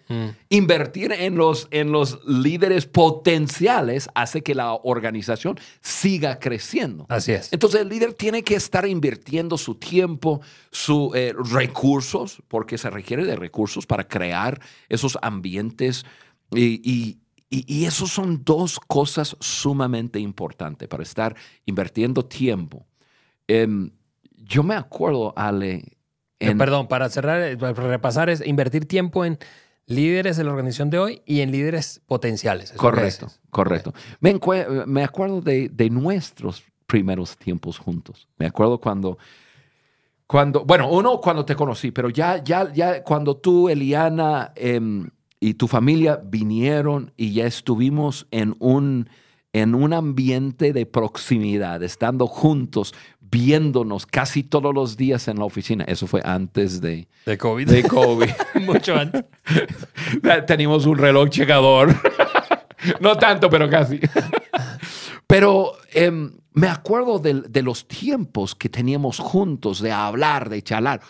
Invertir 0.48 1.12
en 1.12 1.36
los, 1.36 1.68
en 1.70 1.92
los 1.92 2.18
líderes 2.26 2.86
potenciales 2.86 4.08
hace 4.14 4.42
que 4.42 4.56
la 4.56 4.72
organización 4.72 5.56
siga 5.80 6.40
creciendo. 6.40 7.06
Así 7.08 7.32
es. 7.32 7.52
Entonces 7.52 7.82
el 7.82 7.88
líder 7.88 8.14
tiene 8.14 8.42
que 8.42 8.56
estar 8.56 8.86
invirtiendo 8.86 9.56
su 9.56 9.76
tiempo, 9.76 10.40
sus 10.72 11.12
recursos, 11.52 12.42
porque 12.48 12.76
se 12.76 12.90
requiere 12.90 13.24
de 13.24 13.36
recursos 13.36 13.86
para 13.86 14.08
crear 14.08 14.60
esos 14.88 15.16
ambientes. 15.22 16.04
Y, 16.50 16.80
y, 16.82 17.18
y, 17.50 17.64
y 17.72 17.84
esos 17.84 18.10
son 18.10 18.42
dos 18.44 18.80
cosas 18.80 19.36
sumamente 19.38 20.18
importantes 20.18 20.88
para 20.88 21.02
estar 21.02 21.36
invirtiendo 21.66 22.24
tiempo. 22.24 22.86
Em, 23.46 23.90
yo 24.44 24.62
me 24.62 24.74
acuerdo, 24.74 25.32
Ale, 25.36 25.96
Eh, 26.40 26.54
Perdón, 26.54 26.86
para 26.86 27.08
cerrar, 27.08 27.42
eh, 27.42 27.56
para 27.56 27.72
repasar, 27.72 28.30
es 28.30 28.46
invertir 28.46 28.86
tiempo 28.86 29.24
en 29.24 29.38
líderes 29.86 30.36
de 30.36 30.44
la 30.44 30.50
organización 30.50 30.90
de 30.90 30.98
hoy 30.98 31.22
y 31.26 31.40
en 31.40 31.50
líderes 31.50 32.00
potenciales. 32.06 32.72
Correcto, 32.72 33.28
correcto. 33.50 33.92
Me, 34.20 34.38
me 34.86 35.02
acuerdo 35.02 35.40
de, 35.40 35.68
de 35.68 35.90
nuestros 35.90 36.62
primeros 36.86 37.36
tiempos 37.36 37.78
juntos. 37.78 38.28
Me 38.38 38.46
acuerdo 38.46 38.78
cuando, 38.78 39.18
cuando, 40.26 40.64
bueno, 40.64 40.90
uno 40.90 41.20
cuando 41.20 41.44
te 41.44 41.56
conocí, 41.56 41.90
pero 41.90 42.10
ya, 42.10 42.42
ya, 42.44 42.72
ya 42.72 43.02
cuando 43.02 43.36
tú, 43.36 43.68
Eliana 43.68 44.52
em, 44.56 45.08
y 45.40 45.54
tu 45.54 45.66
familia 45.68 46.20
vinieron 46.22 47.12
y 47.16 47.32
ya 47.32 47.46
estuvimos 47.46 48.26
en 48.30 48.54
un, 48.58 49.08
en 49.52 49.74
un 49.74 49.92
ambiente 49.92 50.72
de 50.72 50.84
proximidad, 50.86 51.82
estando 51.82 52.26
juntos, 52.26 52.94
viéndonos 53.30 54.06
casi 54.06 54.42
todos 54.42 54.74
los 54.74 54.96
días 54.96 55.28
en 55.28 55.38
la 55.38 55.44
oficina. 55.44 55.84
Eso 55.84 56.06
fue 56.06 56.20
antes 56.24 56.80
de, 56.80 57.08
De 57.26 57.36
COVID. 57.38 57.68
de 57.68 57.82
COVID. 57.82 58.30
Mucho 58.66 58.94
antes. 58.96 59.24
Teníamos 60.46 60.86
un 60.86 60.98
reloj 60.98 61.28
chegador. 61.28 61.94
no 63.00 63.16
tanto, 63.16 63.50
pero 63.50 63.68
casi. 63.68 64.00
pero 65.26 65.72
em, 65.92 66.32
me 66.52 66.68
acuerdo 66.68 67.18
de, 67.18 67.42
de 67.42 67.62
los 67.62 67.86
tiempos 67.86 68.54
que 68.54 68.68
teníamos 68.68 69.18
juntos, 69.18 69.80
de 69.80 69.92
hablar, 69.92 70.48
de 70.48 70.62
charlar. 70.62 71.00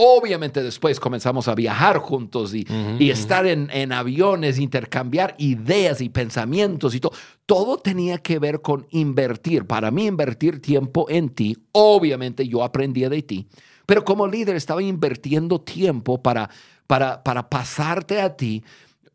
Obviamente 0.00 0.62
después 0.62 1.00
comenzamos 1.00 1.48
a 1.48 1.56
viajar 1.56 1.98
juntos 1.98 2.54
y, 2.54 2.64
y 3.00 3.10
estar 3.10 3.46
en, 3.46 3.68
en 3.72 3.92
aviones, 3.92 4.60
intercambiar 4.60 5.34
ideas 5.38 6.00
y 6.00 6.08
pensamientos 6.08 6.94
y 6.94 7.00
todo. 7.00 7.12
Todo 7.46 7.78
tenía 7.78 8.18
que 8.18 8.38
ver 8.38 8.62
con 8.62 8.86
invertir. 8.90 9.66
Para 9.66 9.90
mí, 9.90 10.06
invertir 10.06 10.62
tiempo 10.62 11.06
en 11.08 11.30
ti. 11.30 11.56
Obviamente 11.72 12.46
yo 12.46 12.62
aprendía 12.62 13.08
de 13.08 13.22
ti. 13.22 13.48
Pero 13.86 14.04
como 14.04 14.28
líder 14.28 14.54
estaba 14.54 14.80
invirtiendo 14.82 15.60
tiempo 15.60 16.22
para, 16.22 16.48
para, 16.86 17.24
para 17.24 17.48
pasarte 17.48 18.20
a 18.20 18.36
ti 18.36 18.62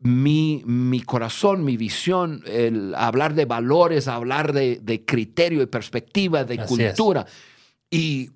mi, 0.00 0.62
mi 0.66 1.00
corazón, 1.00 1.64
mi 1.64 1.78
visión, 1.78 2.42
el 2.46 2.94
hablar 2.94 3.34
de 3.34 3.46
valores, 3.46 4.06
hablar 4.06 4.52
de, 4.52 4.80
de 4.82 5.02
criterio 5.06 5.62
y 5.62 5.66
perspectiva, 5.66 6.44
de 6.44 6.60
Así 6.60 6.82
es. 6.82 6.88
cultura. 6.94 7.24
Y 7.90 8.30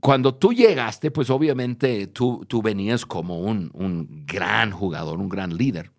cuando 0.00 0.34
tú 0.34 0.52
llegaste, 0.52 1.10
pues 1.10 1.30
obviamente 1.30 2.06
tú, 2.08 2.44
tú 2.48 2.62
venías 2.62 3.04
como 3.06 3.40
un, 3.40 3.70
un 3.74 4.24
gran 4.26 4.70
jugador, 4.70 5.18
un 5.18 5.28
gran 5.28 5.56
líder. 5.56 5.90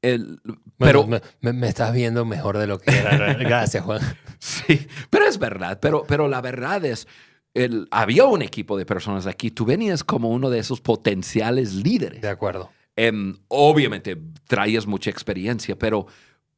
El- 0.00 0.40
pero, 0.78 1.04
Bueno, 1.04 1.24
me, 1.40 1.68
estás 1.68 1.92
viendo 1.92 2.24
mejor 2.24 2.58
de 2.58 2.66
lo 2.66 2.78
que 2.78 2.90
era. 2.90 3.34
Gracias, 3.38 3.84
Juan. 3.84 4.00
sí, 4.38 4.86
pero 5.10 5.26
es 5.26 5.38
verdad, 5.38 5.78
pero, 5.80 6.04
pero 6.08 6.26
la 6.28 6.40
verdad 6.40 6.84
es, 6.84 7.06
el, 7.54 7.86
había 7.90 8.24
un 8.24 8.42
equipo 8.42 8.76
de 8.76 8.84
personas 8.84 9.26
aquí, 9.26 9.50
tú 9.50 9.64
venías 9.64 10.02
como 10.02 10.30
uno 10.30 10.50
de 10.50 10.58
esos 10.58 10.80
potenciales 10.80 11.74
líderes. 11.74 12.20
De 12.20 12.28
acuerdo. 12.28 12.70
Em, 12.96 13.36
obviamente 13.48 14.18
traías 14.46 14.86
mucha 14.86 15.08
experiencia, 15.10 15.78
pero, 15.78 16.06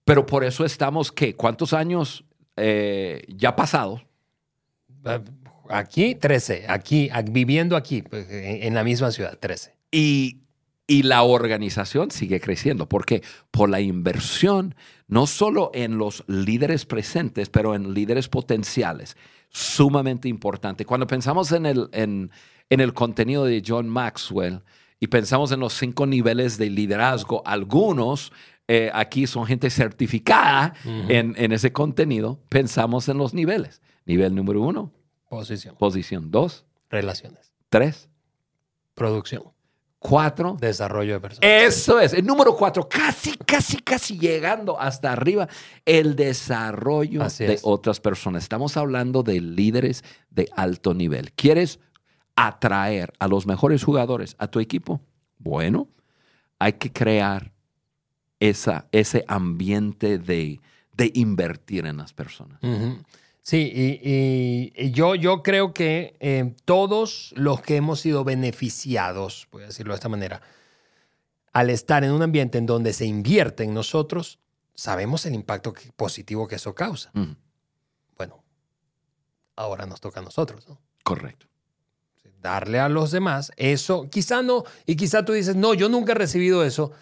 pero 0.04 0.24
por 0.24 0.42
eso 0.42 0.64
estamos, 0.64 1.12
¿qué? 1.12 1.36
¿Cuántos 1.36 1.72
años 1.74 2.24
eh, 2.56 3.24
ya 3.28 3.54
pasados? 3.54 4.06
Aquí, 5.68 6.14
13. 6.14 6.66
Aquí, 6.68 7.10
viviendo 7.30 7.76
aquí, 7.76 8.02
pues, 8.02 8.28
en, 8.30 8.62
en 8.62 8.74
la 8.74 8.84
misma 8.84 9.10
ciudad, 9.10 9.38
13. 9.38 9.74
Y, 9.90 10.40
y 10.86 11.02
la 11.02 11.22
organización 11.22 12.10
sigue 12.10 12.40
creciendo. 12.40 12.88
¿Por 12.88 13.06
qué? 13.06 13.22
Por 13.50 13.70
la 13.70 13.80
inversión, 13.80 14.74
no 15.08 15.26
solo 15.26 15.70
en 15.74 15.98
los 15.98 16.24
líderes 16.26 16.84
presentes, 16.84 17.48
pero 17.48 17.74
en 17.74 17.94
líderes 17.94 18.28
potenciales. 18.28 19.16
Sumamente 19.48 20.28
importante. 20.28 20.84
Cuando 20.84 21.06
pensamos 21.06 21.52
en 21.52 21.66
el, 21.66 21.88
en, 21.92 22.30
en 22.70 22.80
el 22.80 22.92
contenido 22.92 23.44
de 23.44 23.62
John 23.66 23.88
Maxwell 23.88 24.62
y 25.00 25.06
pensamos 25.06 25.52
en 25.52 25.60
los 25.60 25.72
cinco 25.72 26.06
niveles 26.06 26.58
de 26.58 26.70
liderazgo, 26.70 27.42
algunos 27.46 28.32
eh, 28.66 28.90
aquí 28.92 29.26
son 29.26 29.46
gente 29.46 29.70
certificada 29.70 30.74
en, 30.84 31.34
en 31.36 31.52
ese 31.52 31.72
contenido, 31.72 32.40
pensamos 32.48 33.08
en 33.08 33.18
los 33.18 33.34
niveles. 33.34 33.82
Nivel 34.06 34.34
número 34.34 34.60
uno, 34.62 34.92
Posición. 35.38 35.76
posición 35.76 36.30
dos, 36.30 36.64
Relaciones. 36.90 37.52
tres, 37.68 38.08
Producción. 38.94 39.42
cuatro, 39.98 40.56
Desarrollo 40.60 41.14
de 41.14 41.20
personas. 41.20 41.50
Eso 41.50 41.98
es, 41.98 42.12
el 42.12 42.24
número 42.26 42.54
cuatro, 42.56 42.88
casi, 42.88 43.36
casi, 43.38 43.78
casi 43.78 44.18
llegando 44.18 44.78
hasta 44.80 45.12
arriba, 45.12 45.48
el 45.84 46.14
desarrollo 46.14 47.22
Así 47.22 47.44
de 47.44 47.54
es. 47.54 47.60
otras 47.64 48.00
personas. 48.00 48.42
Estamos 48.44 48.76
hablando 48.76 49.22
de 49.22 49.40
líderes 49.40 50.04
de 50.30 50.48
alto 50.54 50.94
nivel. 50.94 51.32
¿Quieres 51.32 51.80
atraer 52.36 53.12
a 53.18 53.28
los 53.28 53.46
mejores 53.46 53.82
jugadores 53.82 54.36
a 54.38 54.46
tu 54.48 54.60
equipo? 54.60 55.00
Bueno, 55.38 55.88
hay 56.58 56.74
que 56.74 56.92
crear 56.92 57.52
esa, 58.40 58.86
ese 58.92 59.24
ambiente 59.26 60.18
de, 60.18 60.60
de 60.96 61.10
invertir 61.14 61.86
en 61.86 61.96
las 61.96 62.12
personas. 62.12 62.60
Sí, 63.46 63.70
y, 63.74 64.00
y- 64.02 64.72
y 64.74 64.90
yo, 64.92 65.14
yo 65.14 65.42
creo 65.42 65.74
que 65.74 66.16
eh, 66.20 66.54
todos 66.64 67.34
los 67.36 67.60
que 67.60 67.76
hemos 67.76 68.00
sido 68.00 68.24
beneficiados, 68.24 69.48
voy 69.52 69.64
a 69.64 69.66
decirlo 69.66 69.92
de 69.92 69.96
esta 69.96 70.08
manera, 70.08 70.40
al 71.52 71.68
estar 71.68 72.04
en 72.04 72.12
un 72.12 72.22
ambiente 72.22 72.56
en 72.56 72.64
donde 72.64 72.94
se 72.94 73.04
invierte 73.04 73.62
en 73.64 73.74
nosotros, 73.74 74.38
sabemos 74.74 75.26
el 75.26 75.34
impacto 75.34 75.74
que- 75.74 75.92
positivo 75.92 76.48
que 76.48 76.54
eso 76.56 76.74
causa. 76.74 77.10
Bueno, 78.16 78.42
ahora 79.56 79.84
nos 79.84 80.00
toca 80.00 80.20
a 80.20 80.22
nosotros, 80.22 80.66
¿no? 80.68 80.80
Correcto. 81.04 81.46
darle 82.40 82.78
a 82.78 82.90
los 82.90 83.10
demás, 83.10 83.52
eso 83.56 84.08
quizá 84.10 84.42
no, 84.42 84.64
y 84.84 84.96
quizá 84.96 85.24
tú 85.24 85.32
dices, 85.32 85.56
no, 85.56 85.72
yo 85.72 85.88
nunca 85.88 86.12
he 86.12 86.14
recibido 86.14 86.62
eso, 86.62 86.92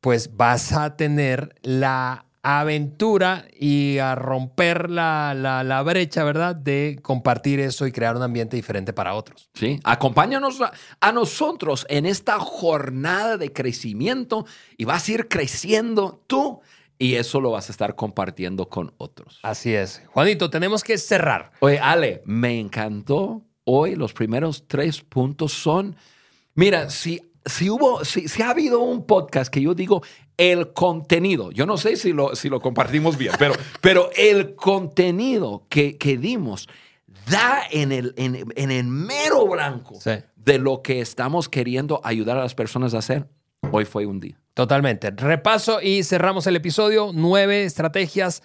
pues 0.00 0.34
vas 0.36 0.72
a 0.72 0.96
tener 0.96 1.54
la 1.60 2.24
aventura 2.42 3.46
y 3.58 3.98
a 3.98 4.14
romper 4.14 4.90
la, 4.90 5.34
la- 5.34 5.64
la 5.64 5.82
brecha, 5.82 6.24
¿verdad? 6.24 6.54
De 6.56 6.98
compartir 7.02 7.60
eso 7.60 7.86
y 7.86 7.92
crear 7.92 8.16
un 8.16 8.22
ambiente 8.22 8.56
diferente 8.56 8.92
para 8.92 9.14
otros. 9.14 9.50
Sí, 9.54 9.80
acompáñanos 9.84 10.60
a, 10.60 10.72
a 11.00 11.12
nosotros 11.12 11.86
en 11.88 12.06
esta 12.06 12.38
jornada 12.38 13.36
de 13.36 13.52
crecimiento 13.52 14.46
y 14.76 14.84
vas 14.84 15.08
a 15.08 15.12
ir 15.12 15.28
creciendo 15.28 16.22
tú 16.26 16.60
y 16.98 17.14
eso 17.14 17.40
lo 17.40 17.52
vas 17.52 17.68
a 17.68 17.72
estar 17.72 17.94
compartiendo 17.94 18.68
con 18.68 18.92
otros. 18.98 19.38
Así 19.42 19.74
es. 19.74 20.02
Juanito, 20.08 20.50
tenemos 20.50 20.82
que 20.82 20.98
cerrar. 20.98 21.52
Oye, 21.60 21.78
Ale, 21.78 22.22
me 22.24 22.58
encantó 22.58 23.44
hoy 23.64 23.94
los 23.94 24.12
primeros 24.12 24.66
tres 24.66 25.02
puntos 25.02 25.52
son, 25.52 25.94
mira, 26.54 26.90
si, 26.90 27.22
si 27.48 27.70
hubo, 27.70 28.04
si, 28.04 28.28
si 28.28 28.42
ha 28.42 28.50
habido 28.50 28.80
un 28.80 29.04
podcast 29.06 29.52
que 29.52 29.60
yo 29.60 29.74
digo, 29.74 30.02
el 30.36 30.72
contenido, 30.72 31.50
yo 31.50 31.66
no 31.66 31.76
sé 31.76 31.96
si 31.96 32.12
lo, 32.12 32.36
si 32.36 32.48
lo 32.48 32.60
compartimos 32.60 33.16
bien, 33.18 33.32
pero, 33.38 33.54
pero 33.80 34.10
el 34.16 34.54
contenido 34.54 35.66
que, 35.68 35.96
que 35.98 36.16
dimos 36.16 36.68
da 37.28 37.62
en 37.70 37.92
el, 37.92 38.14
en, 38.16 38.44
en 38.56 38.70
el 38.70 38.84
mero 38.86 39.46
blanco 39.46 39.98
Sí. 40.00 40.12
de 40.36 40.58
lo 40.58 40.82
que 40.82 41.00
estamos 41.00 41.48
queriendo 41.48 42.00
ayudar 42.04 42.38
a 42.38 42.42
las 42.42 42.54
personas 42.54 42.94
a 42.94 42.98
hacer. 42.98 43.26
Hoy 43.72 43.84
fue 43.84 44.06
un 44.06 44.20
día. 44.20 44.38
Totalmente. 44.54 45.10
Repaso 45.10 45.80
y 45.82 46.04
cerramos 46.04 46.46
el 46.46 46.56
episodio. 46.56 47.10
Nueve 47.12 47.64
estrategias 47.64 48.42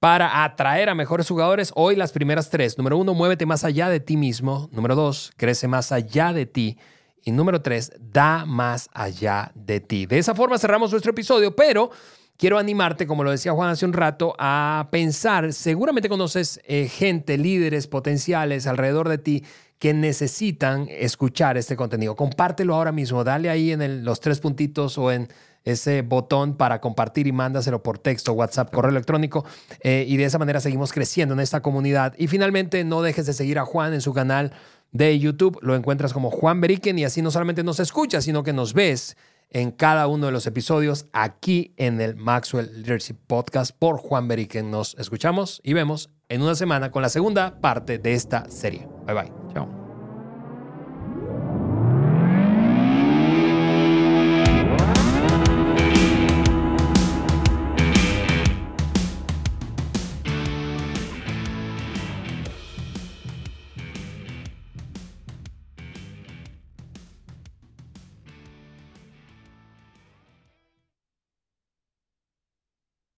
para 0.00 0.42
atraer 0.44 0.88
a 0.88 0.94
mejores 0.94 1.28
jugadores. 1.28 1.70
Hoy 1.76 1.96
las 1.96 2.12
primeras 2.12 2.50
tres. 2.50 2.76
Número 2.76 2.96
uno, 2.98 3.14
muévete 3.14 3.46
más 3.46 3.62
allá 3.64 3.88
de 3.88 4.00
ti 4.00 4.16
mismo. 4.16 4.68
Número 4.72 4.94
dos, 4.94 5.32
crece 5.36 5.68
más 5.68 5.92
allá 5.92 6.32
de 6.32 6.46
ti. 6.46 6.78
Y 7.24 7.32
número 7.32 7.62
tres, 7.62 7.92
da 7.98 8.44
más 8.44 8.90
allá 8.92 9.50
de 9.54 9.80
ti. 9.80 10.06
De 10.06 10.18
esa 10.18 10.34
forma 10.34 10.58
cerramos 10.58 10.90
nuestro 10.90 11.12
episodio, 11.12 11.56
pero 11.56 11.90
quiero 12.36 12.58
animarte, 12.58 13.06
como 13.06 13.24
lo 13.24 13.30
decía 13.30 13.52
Juan 13.52 13.70
hace 13.70 13.86
un 13.86 13.94
rato, 13.94 14.34
a 14.38 14.88
pensar. 14.90 15.52
Seguramente 15.54 16.10
conoces 16.10 16.60
eh, 16.66 16.86
gente, 16.88 17.38
líderes 17.38 17.86
potenciales 17.86 18.66
alrededor 18.66 19.08
de 19.08 19.18
ti 19.18 19.44
que 19.78 19.94
necesitan 19.94 20.86
escuchar 20.90 21.56
este 21.56 21.76
contenido. 21.76 22.14
Compártelo 22.14 22.74
ahora 22.74 22.92
mismo. 22.92 23.24
Dale 23.24 23.50
ahí 23.50 23.72
en 23.72 24.04
los 24.04 24.20
tres 24.20 24.40
puntitos 24.40 24.98
o 24.98 25.10
en 25.10 25.28
ese 25.64 26.02
botón 26.02 26.56
para 26.56 26.80
compartir 26.80 27.26
y 27.26 27.32
mándaselo 27.32 27.82
por 27.82 27.98
texto, 27.98 28.32
WhatsApp, 28.34 28.72
correo 28.72 28.90
electrónico. 28.90 29.44
eh, 29.80 30.04
y 30.06 30.16
de 30.16 30.24
esa 30.24 30.38
manera 30.38 30.60
seguimos 30.60 30.92
creciendo 30.92 31.34
en 31.34 31.40
esta 31.40 31.62
comunidad. 31.62 32.14
Y 32.18 32.28
finalmente, 32.28 32.84
no 32.84 33.02
dejes 33.02 33.26
de 33.26 33.32
seguir 33.32 33.58
a 33.58 33.64
Juan 33.64 33.94
en 33.94 34.00
su 34.00 34.12
canal 34.12 34.52
de 34.94 35.18
YouTube. 35.18 35.58
Lo 35.60 35.74
encuentras 35.74 36.14
como 36.14 36.30
Juan 36.30 36.62
Beriken 36.62 36.98
y 36.98 37.04
así 37.04 37.20
no 37.20 37.30
solamente 37.30 37.62
nos 37.62 37.80
escuchas, 37.80 38.24
sino 38.24 38.42
que 38.42 38.54
nos 38.54 38.72
ves 38.72 39.18
en 39.50 39.70
cada 39.70 40.06
uno 40.06 40.26
de 40.26 40.32
los 40.32 40.46
episodios 40.46 41.06
aquí 41.12 41.74
en 41.76 42.00
el 42.00 42.16
Maxwell 42.16 42.82
Leadership 42.82 43.16
Podcast 43.26 43.76
por 43.78 43.98
Juan 43.98 44.26
Beriken. 44.26 44.70
Nos 44.70 44.94
escuchamos 44.98 45.60
y 45.62 45.74
vemos 45.74 46.08
en 46.28 46.40
una 46.40 46.54
semana 46.54 46.90
con 46.90 47.02
la 47.02 47.10
segunda 47.10 47.60
parte 47.60 47.98
de 47.98 48.14
esta 48.14 48.48
serie. 48.48 48.88
Bye 49.06 49.14
bye. 49.14 49.32
Chao. 49.52 49.83